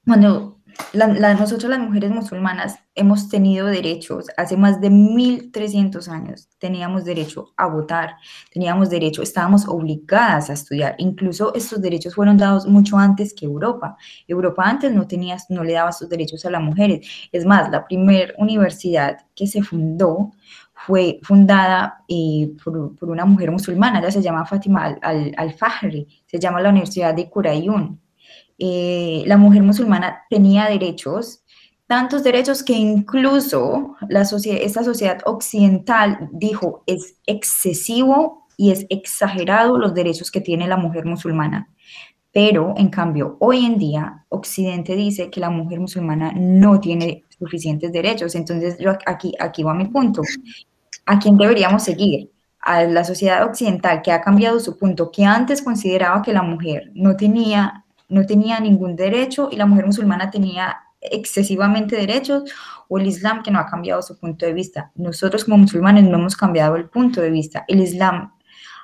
cuando 0.05 0.57
nosotros 1.39 1.71
las 1.71 1.79
mujeres 1.79 2.11
musulmanas 2.11 2.79
hemos 2.95 3.29
tenido 3.29 3.67
derechos, 3.67 4.27
hace 4.37 4.57
más 4.57 4.81
de 4.81 4.91
1300 4.91 6.09
años 6.09 6.49
teníamos 6.59 7.05
derecho 7.05 7.53
a 7.57 7.67
votar, 7.67 8.17
teníamos 8.53 8.91
derecho, 8.91 9.23
estábamos 9.23 9.67
obligadas 9.69 10.51
a 10.51 10.55
estudiar, 10.55 10.95
incluso 10.99 11.55
estos 11.55 11.81
derechos 11.81 12.15
fueron 12.15 12.37
dados 12.37 12.67
mucho 12.67 12.99
antes 12.99 13.35
que 13.35 13.47
Europa. 13.47 13.97
Europa 14.27 14.65
antes 14.65 14.93
no 14.93 15.07
tenía, 15.07 15.37
no 15.49 15.65
le 15.65 15.75
daba 15.75 15.93
sus 15.93 16.09
derechos 16.09 16.45
a 16.45 16.51
las 16.51 16.63
mujeres. 16.63 17.07
Es 17.33 17.45
más, 17.45 17.71
la 17.71 17.87
primera 17.87 18.33
universidad 18.39 19.19
que 19.35 19.47
se 19.47 19.63
fundó 19.63 20.33
fue 20.85 21.19
fundada 21.23 22.05
eh, 22.09 22.53
por, 22.63 23.09
una 23.09 23.25
mujer 23.25 23.51
musulmana, 23.51 23.99
ella 23.99 24.11
se 24.11 24.23
llama 24.23 24.45
Fatima 24.45 24.99
al-Fahri, 25.03 26.07
se 26.27 26.39
llama 26.39 26.61
la 26.61 26.71
Universidad 26.71 27.15
de 27.15 27.31
Curayún. 27.31 28.01
Eh, 28.59 29.25
la 29.27 29.37
mujer 29.37 29.63
musulmana 29.63 30.23
tenía 30.29 30.67
derechos, 30.67 31.43
tantos 31.87 32.23
derechos 32.23 32.63
que 32.63 32.75
incluso 32.75 33.97
la 34.09 34.25
sociedad, 34.25 34.59
esta 34.63 34.83
sociedad 34.83 35.19
occidental 35.25 36.29
dijo 36.33 36.83
es 36.87 37.21
excesivo 37.27 38.47
y 38.57 38.71
es 38.71 38.87
exagerado 38.89 39.79
los 39.79 39.95
derechos 39.95 40.31
que 40.31 40.41
tiene 40.41 40.67
la 40.67 40.77
mujer 40.77 41.05
musulmana. 41.05 41.69
Pero, 42.37 42.75
en 42.77 42.91
cambio, 42.91 43.39
hoy 43.41 43.65
en 43.65 43.79
día, 43.79 44.27
Occidente 44.29 44.95
dice 44.95 45.31
que 45.31 45.41
la 45.41 45.49
mujer 45.49 45.81
musulmana 45.81 46.33
no 46.37 46.79
tiene 46.81 47.25
suficientes 47.31 47.91
derechos. 47.91 48.35
Entonces, 48.35 48.77
yo 48.79 48.93
aquí, 49.07 49.33
aquí 49.41 49.63
va 49.63 49.73
mi 49.73 49.87
punto. 49.87 50.21
¿A 51.07 51.19
quién 51.19 51.39
deberíamos 51.39 51.83
seguir? 51.85 52.31
A 52.61 52.83
la 52.83 53.05
sociedad 53.05 53.43
occidental 53.43 54.03
que 54.03 54.13
ha 54.13 54.21
cambiado 54.21 54.61
su 54.61 54.77
punto, 54.77 55.11
que 55.11 55.25
antes 55.25 55.63
consideraba 55.63 56.21
que 56.21 56.35
la 56.35 56.43
mujer 56.43 56.91
no 56.93 57.17
tenía, 57.17 57.87
no 58.11 58.27
tenía 58.27 58.61
ningún 58.61 58.97
derecho 58.97 59.49
y 59.51 59.57
la 59.57 59.65
mujer 59.65 59.87
musulmana 59.87 60.31
tenía 60.31 60.77
excesivamente 61.01 61.97
derechos, 61.97 62.53
o 62.89 62.99
el 62.99 63.07
Islam 63.07 63.43
que 63.43 63.51
no 63.51 63.61
ha 63.61 63.67
cambiado 63.67 64.03
su 64.03 64.19
punto 64.19 64.45
de 64.45 64.53
vista. 64.53 64.93
Nosotros 64.95 65.47
como 65.47 65.57
musulmanes 65.57 66.05
no 66.05 66.19
hemos 66.19 66.37
cambiado 66.37 66.77
el 66.77 66.91
punto 66.91 67.23
de 67.23 67.31
vista. 67.31 67.65
El 67.67 67.81
Islam 67.81 68.35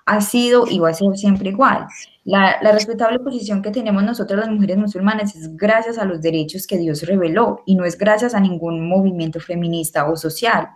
ha 0.07 0.21
sido 0.21 0.67
y 0.69 0.79
va 0.79 0.91
a 0.91 0.95
ser 0.95 1.17
siempre 1.17 1.51
igual. 1.51 1.87
La, 2.25 2.61
respetable 2.61 3.19
posición 3.19 3.63
que 3.63 3.73
tenemos 3.73 4.03
nosotros 4.05 4.39
las 4.39 4.49
mujeres 4.49 4.77
musulmanas 4.77 5.35
es 5.35 5.57
gracias 5.57 5.99
a 5.99 6.05
los 6.05 6.21
derechos 6.21 6.69
que 6.69 6.79
Dios 6.79 7.03
reveló 7.03 7.63
y 7.67 7.75
no 7.75 7.85
es 7.85 7.99
gracias 7.99 8.35
a 8.35 8.41
ningún 8.41 8.87
movimiento 8.89 9.41
feminista 9.41 10.09
o 10.09 10.17
social. 10.17 10.69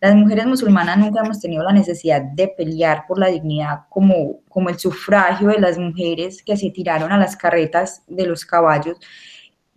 Las 0.00 0.14
mujeres 0.14 0.46
musulmanas 0.46 0.98
nunca 0.98 1.22
hemos 1.24 1.40
tenido 1.40 1.62
la 1.62 1.72
necesidad 1.72 2.20
de 2.20 2.48
pelear 2.48 3.06
por 3.08 3.18
la 3.18 3.28
dignidad 3.28 3.80
como, 3.88 4.40
como 4.48 4.68
el 4.68 4.78
sufragio 4.78 5.48
de 5.48 5.60
las 5.60 5.78
mujeres 5.78 6.42
que 6.42 6.56
se 6.58 6.70
tiraron 6.70 7.12
a 7.12 7.18
las 7.18 7.34
carretas 7.34 8.02
de 8.06 8.26
los 8.26 8.44
caballos 8.44 8.98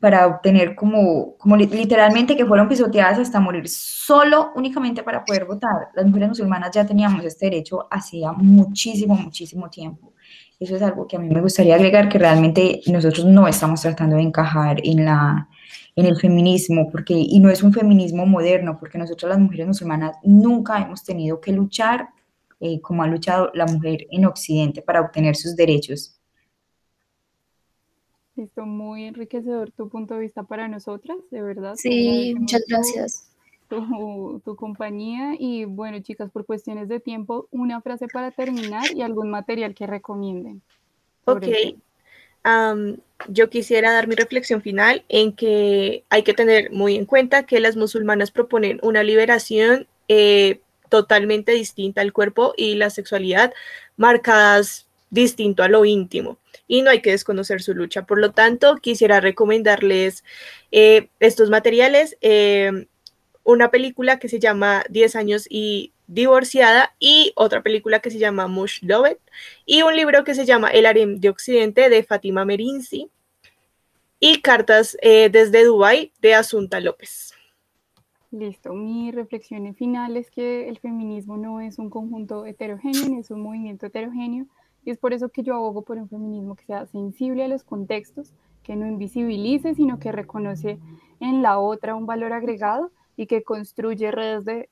para 0.04 0.28
obtener 0.28 0.76
como, 0.76 1.38
como 1.38 1.56
literalmente 1.56 2.36
que 2.36 2.46
fueron 2.46 2.68
pisoteadas 2.68 3.20
hasta 3.20 3.40
morir 3.40 3.70
solo 3.70 4.52
únicamente 4.54 5.02
para 5.02 5.24
poder 5.24 5.46
votar. 5.46 5.92
Las 5.96 6.06
mujeres 6.06 6.28
musulmanas 6.28 6.72
ya 6.74 6.86
teníamos 6.86 7.24
este 7.24 7.46
derecho 7.46 7.88
hacía 7.90 8.34
muchísimo, 8.34 9.16
muchísimo 9.16 9.70
tiempo. 9.70 10.12
Eso 10.60 10.76
es 10.76 10.82
algo 10.82 11.08
que 11.08 11.16
a 11.16 11.20
mí 11.20 11.30
me 11.30 11.40
gustaría 11.40 11.76
agregar, 11.76 12.10
que 12.10 12.20
realmente 12.20 12.82
nosotros 12.88 13.26
no 13.28 13.48
estamos 13.48 13.80
tratando 13.80 14.18
de 14.18 14.24
encajar 14.24 14.82
en, 14.84 15.06
la, 15.06 15.48
en 15.96 16.06
el 16.06 16.18
feminismo, 16.18 16.92
porque, 16.92 17.14
y 17.14 17.40
no 17.40 17.50
es 17.50 17.64
un 17.64 17.72
feminismo 17.72 18.26
moderno, 18.26 18.78
porque 18.78 18.98
nosotros 18.98 19.30
las 19.30 19.40
mujeres 19.40 19.68
musulmanas 19.68 20.18
nunca 20.22 20.82
hemos 20.82 21.06
tenido 21.06 21.40
que 21.40 21.54
luchar 21.54 22.10
eh, 22.60 22.82
como 22.82 23.04
ha 23.04 23.08
luchado 23.08 23.52
la 23.54 23.68
mujer 23.68 24.06
en 24.12 24.26
Occidente 24.26 24.82
para 24.82 25.00
obtener 25.00 25.38
sus 25.38 25.56
derechos. 25.56 26.13
Listo, 28.36 28.66
muy 28.66 29.06
enriquecedor 29.06 29.72
tu 29.72 29.90
punto 29.90 30.16
de 30.16 30.22
vista 30.22 30.44
para 30.44 30.68
nosotras, 30.68 31.18
de 31.30 31.42
verdad. 31.42 31.76
Sí, 31.76 32.34
muchas 32.38 32.64
gracias. 32.68 33.30
Tu, 33.70 34.42
tu, 34.44 34.56
compañía 34.56 35.36
y 35.38 35.66
bueno, 35.66 36.00
chicas, 36.00 36.32
por 36.32 36.46
cuestiones 36.46 36.88
de 36.90 37.00
tiempo, 37.00 37.48
una 37.52 37.82
frase 37.82 38.08
para 38.08 38.32
terminar 38.32 38.84
y 38.94 39.02
algún 39.02 39.30
material 39.30 39.74
que 39.74 39.88
recomienden. 39.88 40.62
Ok. 41.26 41.46
yo 43.30 43.50
quisiera 43.50 43.94
dar 43.94 44.08
mi 44.08 44.16
reflexión 44.16 44.62
final 44.62 45.06
en 45.08 45.34
que 45.34 46.04
hay 46.10 46.24
que 46.24 46.34
tener 46.34 46.72
muy 46.72 46.96
en 46.96 47.06
cuenta 47.06 47.46
que 47.46 47.60
las 47.60 47.78
musulmanas 47.78 48.32
proponen 48.32 48.80
una 48.84 49.02
liberación 49.02 49.88
eh, 50.10 50.60
totalmente 50.90 51.54
distinta 51.54 52.02
al 52.02 52.14
cuerpo 52.14 52.54
y 52.58 52.76
la 52.76 52.90
sexualidad, 52.90 53.54
marcadas 53.96 54.88
distinto 55.14 55.62
a 55.62 55.68
lo 55.68 55.86
íntimo 55.86 56.40
y 56.68 56.82
no 56.82 56.90
hay 56.90 57.02
que 57.02 57.12
desconocer 57.12 57.62
su 57.62 57.76
lucha. 57.76 58.06
Por 58.06 58.20
lo 58.20 58.32
tanto, 58.32 58.78
quisiera 58.78 59.20
recomendarles 59.20 60.24
eh, 60.72 61.10
estos 61.20 61.52
materiales, 61.52 62.18
eh, 62.22 62.88
una 63.44 63.70
película 63.70 64.18
que 64.18 64.28
se 64.28 64.40
llama 64.40 64.84
10 64.90 65.16
años 65.16 65.46
y 65.48 65.94
divorciada 66.08 66.96
y 67.00 67.32
otra 67.36 67.62
película 67.62 68.00
que 68.00 68.10
se 68.10 68.18
llama 68.18 68.48
Mush 68.48 68.80
Lovett 68.82 69.20
y 69.66 69.84
un 69.84 69.96
libro 69.96 70.24
que 70.24 70.34
se 70.34 70.46
llama 70.46 70.70
El 70.70 70.88
harem 70.88 71.20
de 71.20 71.30
Occidente 71.30 71.90
de 71.90 72.04
Fatima 72.04 72.44
Merinzi 72.44 73.10
y 74.20 74.42
Cartas 74.42 74.98
eh, 75.02 75.30
desde 75.30 75.64
Dubai 75.64 76.12
de 76.22 76.34
Asunta 76.34 76.80
López. 76.80 77.34
Listo, 78.32 78.74
mi 78.74 79.12
reflexión 79.12 79.76
final 79.76 80.18
es 80.18 80.32
que 80.32 80.68
el 80.68 80.80
feminismo 80.80 81.38
no 81.38 81.62
es 81.62 81.78
un 81.78 81.92
conjunto 81.92 82.48
heterogéneo, 82.48 83.20
es 83.20 83.30
un 83.30 83.42
movimiento 83.42 83.86
heterogéneo, 83.86 84.48
y 84.86 84.92
es 84.92 84.98
por 84.98 85.14
eso 85.14 85.30
que 85.30 85.44
yo 85.44 85.56
abogo 85.56 85.84
por 85.84 85.98
un 85.98 86.10
feminismo 86.10 86.56
que 86.56 86.66
sea 86.66 86.86
sensible 86.86 87.44
a 87.44 87.48
los 87.48 87.64
contextos, 87.64 88.34
que 88.64 88.76
no 88.76 88.88
invisibilice, 88.88 89.76
sino 89.76 90.00
que 90.00 90.12
reconoce 90.12 90.80
en 91.20 91.42
la 91.42 91.60
otra 91.60 91.96
un 91.96 92.06
valor 92.06 92.34
agregado 92.34 92.92
y 93.16 93.28
que 93.28 93.44
construye 93.44 94.12
redes 94.12 94.46
de 94.46 94.70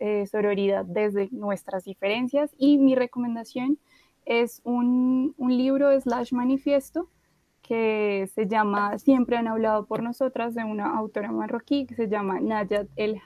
eh, 0.00 0.26
sororidad 0.26 0.84
desde 0.84 1.28
nuestras 1.30 1.84
diferencias. 1.84 2.54
Y 2.58 2.78
mi 2.78 2.94
recomendación 2.94 3.78
es 4.24 4.60
un, 4.64 5.34
un 5.36 5.56
libro 5.56 5.98
slash 6.00 6.32
manifiesto 6.32 7.08
que 7.62 8.28
se 8.34 8.46
llama 8.46 8.98
Siempre 8.98 9.36
han 9.36 9.48
hablado 9.48 9.86
por 9.86 10.02
nosotras, 10.02 10.54
de 10.54 10.64
una 10.64 10.96
autora 10.96 11.32
marroquí 11.32 11.86
que 11.86 11.94
se 11.94 12.08
llama 12.08 12.40
Nayat 12.40 12.88
El 12.96 13.20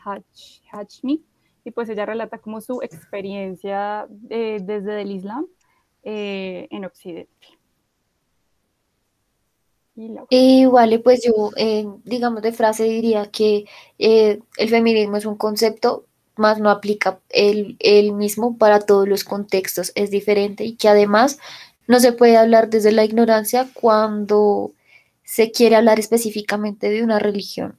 Hachmi. 0.73 1.25
Y 1.65 1.71
pues 1.73 1.89
ella 1.91 2.07
relata 2.07 2.39
como 2.39 2.61
su 2.61 2.81
experiencia 2.83 4.09
eh, 4.31 4.59
desde 4.63 5.03
el 5.03 5.11
Islam 5.11 5.47
eh, 6.03 6.69
en 6.71 6.85
Occidente. 6.85 7.31
Y 10.31 10.65
vale, 10.67 10.99
pues 10.99 11.23
yo, 11.23 11.51
eh, 11.57 11.85
digamos 12.05 12.43
de 12.43 12.53
frase, 12.53 12.85
diría 12.85 13.31
que 13.31 13.67
el 13.99 14.69
feminismo 14.69 15.17
es 15.19 15.27
un 15.27 15.37
concepto, 15.37 16.07
más 16.37 16.59
no 16.59 16.71
aplica 16.71 17.21
el, 17.29 17.77
el 17.81 18.13
mismo 18.13 18.57
para 18.57 18.81
todos 18.81 19.07
los 19.07 19.25
contextos, 19.25 19.93
es 19.95 20.11
diferente 20.11 20.65
y 20.65 20.77
que 20.77 20.89
además 20.89 21.39
no 21.87 22.01
se 22.01 22.13
puede 22.13 22.37
hablar 22.37 22.71
desde 22.71 22.93
la 22.93 23.05
ignorancia 23.05 23.69
cuando 23.75 24.73
se 25.25 25.51
quiere 25.53 25.77
hablar 25.77 25.99
específicamente 25.99 26.89
de 26.89 27.03
una 27.03 27.19
religión 27.19 27.79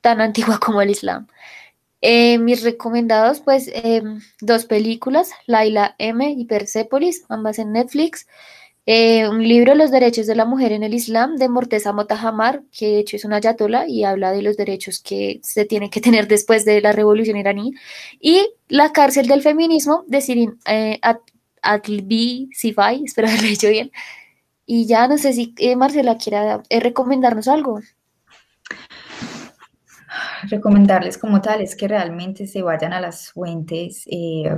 tan 0.00 0.20
antigua 0.22 0.58
como 0.58 0.82
el 0.82 0.90
Islam. 0.90 1.26
Eh, 2.04 2.38
mis 2.38 2.62
recomendados, 2.64 3.40
pues, 3.40 3.70
em, 3.72 4.20
dos 4.40 4.64
películas, 4.66 5.30
Laila 5.46 5.94
M 5.98 6.28
y 6.32 6.44
Persepolis, 6.46 7.24
ambas 7.28 7.60
en 7.60 7.72
Netflix. 7.72 8.26
Eh, 8.86 9.28
un 9.28 9.46
libro, 9.46 9.76
Los 9.76 9.92
derechos 9.92 10.26
de 10.26 10.34
la 10.34 10.44
mujer 10.44 10.72
en 10.72 10.82
el 10.82 10.94
Islam, 10.94 11.36
de 11.36 11.48
Morteza 11.48 11.92
Motahamar, 11.92 12.64
que 12.76 12.86
de 12.88 12.98
hecho 12.98 13.16
es 13.16 13.24
una 13.24 13.36
ayatollah 13.36 13.86
y 13.86 14.02
habla 14.02 14.32
de 14.32 14.42
los 14.42 14.56
derechos 14.56 15.00
que 15.00 15.40
se 15.44 15.64
tienen 15.64 15.90
que 15.90 16.00
tener 16.00 16.26
después 16.26 16.64
de 16.64 16.80
la 16.80 16.92
revolución 16.92 17.36
iraní. 17.36 17.72
Y 18.20 18.48
La 18.68 18.92
cárcel 18.92 19.28
del 19.28 19.42
feminismo, 19.42 20.04
de 20.08 20.20
Sirin 20.20 20.58
eh, 20.66 20.98
Atlbi 21.62 22.48
Sifai, 22.52 23.02
espero 23.06 23.28
haberlo 23.28 23.48
dicho 23.48 23.68
bien. 23.68 23.92
Y 24.66 24.86
ya 24.86 25.08
no 25.08 25.18
sé 25.18 25.32
si 25.34 25.54
Marcela 25.76 26.16
quiera 26.18 26.62
recomendarnos 26.70 27.48
algo 27.48 27.80
recomendarles 30.48 31.18
como 31.18 31.40
tal 31.40 31.60
es 31.60 31.76
que 31.76 31.88
realmente 31.88 32.46
se 32.46 32.62
vayan 32.62 32.92
a 32.92 33.00
las 33.00 33.30
fuentes, 33.30 34.04
eh, 34.10 34.50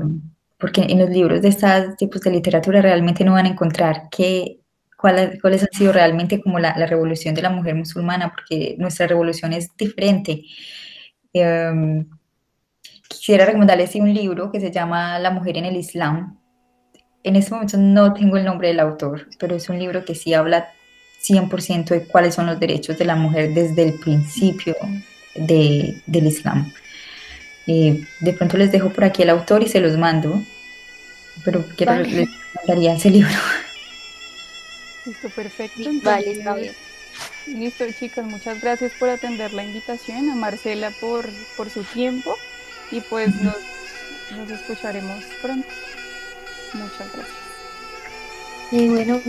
porque 0.59 0.83
en 0.83 0.99
los 0.99 1.11
libros 1.11 1.43
de 1.43 1.49
estos 1.49 1.97
tipos 1.97 2.21
de 2.23 2.31
literatura 2.31 2.81
realmente 2.81 3.25
no 3.25 3.33
van 3.33 3.47
a 3.47 3.51
encontrar 3.51 4.09
qué, 4.11 4.61
cuáles, 4.97 5.41
cuáles 5.41 5.63
han 5.63 5.73
sido 5.73 5.93
realmente 5.93 6.41
como 6.41 6.59
la, 6.59 6.77
la, 6.79 6.87
revolución 6.87 7.35
de 7.35 7.43
la 7.43 7.51
mujer 7.51 7.75
musulmana, 7.75 8.31
porque 8.31 8.77
nuestra 8.79 9.07
revolución 9.07 9.53
es 9.53 9.77
diferente. 9.77 10.43
Em, 11.33 12.09
quisiera 13.09 13.45
recomendarles 13.45 13.95
un 13.97 14.13
libro 14.13 14.51
que 14.51 14.61
se 14.61 14.71
llama 14.71 15.19
La 15.19 15.31
mujer 15.31 15.59
en 15.59 15.67
el 15.67 15.77
Islam. 15.77 16.39
En 17.23 17.37
este 17.37 17.53
momento 17.53 17.77
no 17.77 18.13
tengo 18.13 18.37
el 18.37 18.45
nombre 18.45 18.69
del 18.69 18.81
autor, 18.81 19.29
pero 19.39 19.57
es 19.57 19.69
un 19.69 19.79
libro 19.79 20.05
que 20.05 20.15
sí 20.15 20.35
habla 20.35 20.69
100% 21.23 21.87
de 21.87 22.07
cuáles 22.07 22.35
son 22.35 22.47
los 22.47 22.61
derechos 22.61 22.99
de 22.99 23.05
la 23.07 23.17
mujer 23.17 23.55
desde 23.55 23.83
el 23.83 23.99
principio 23.99 24.75
de, 25.35 25.97
del 26.07 26.27
Islam. 26.27 26.73
Eh, 27.67 28.05
de 28.21 28.33
pronto 28.33 28.57
les 28.57 28.71
dejo 28.73 28.91
por 28.91 29.05
aquí 29.05 29.23
el 29.23 29.31
autor 29.31 29.63
y 29.63 29.69
se 29.69 29.81
los 29.81 29.97
mando, 29.97 30.43
pero 31.45 31.65
quiero 31.77 31.97
les 31.97 32.29
mandaría 32.55 32.95
ese 32.95 33.11
libro. 33.11 33.31
Listo, 35.07 35.29
perfecto. 35.31 35.91
vale, 36.03 36.33
está 36.33 36.55
bien. 36.55 36.75
Listo, 37.47 37.85
chicas, 37.99 38.25
muchas 38.25 38.61
gracias 38.61 38.93
por 38.99 39.09
atender 39.09 39.53
la 39.53 39.65
invitación, 39.65 40.31
a 40.31 40.35
Marcela 40.35 40.91
por, 41.01 41.29
por 41.57 41.69
su 41.69 41.85
tiempo 41.85 42.37
y 42.91 43.01
pues 43.03 43.35
nos, 43.43 43.57
nos 44.37 44.51
escucharemos 44.51 45.25
pronto. 45.43 45.69
Muchas 46.73 47.13
gracias. 47.13 47.45
Y 48.73 48.89
bueno, 48.89 49.21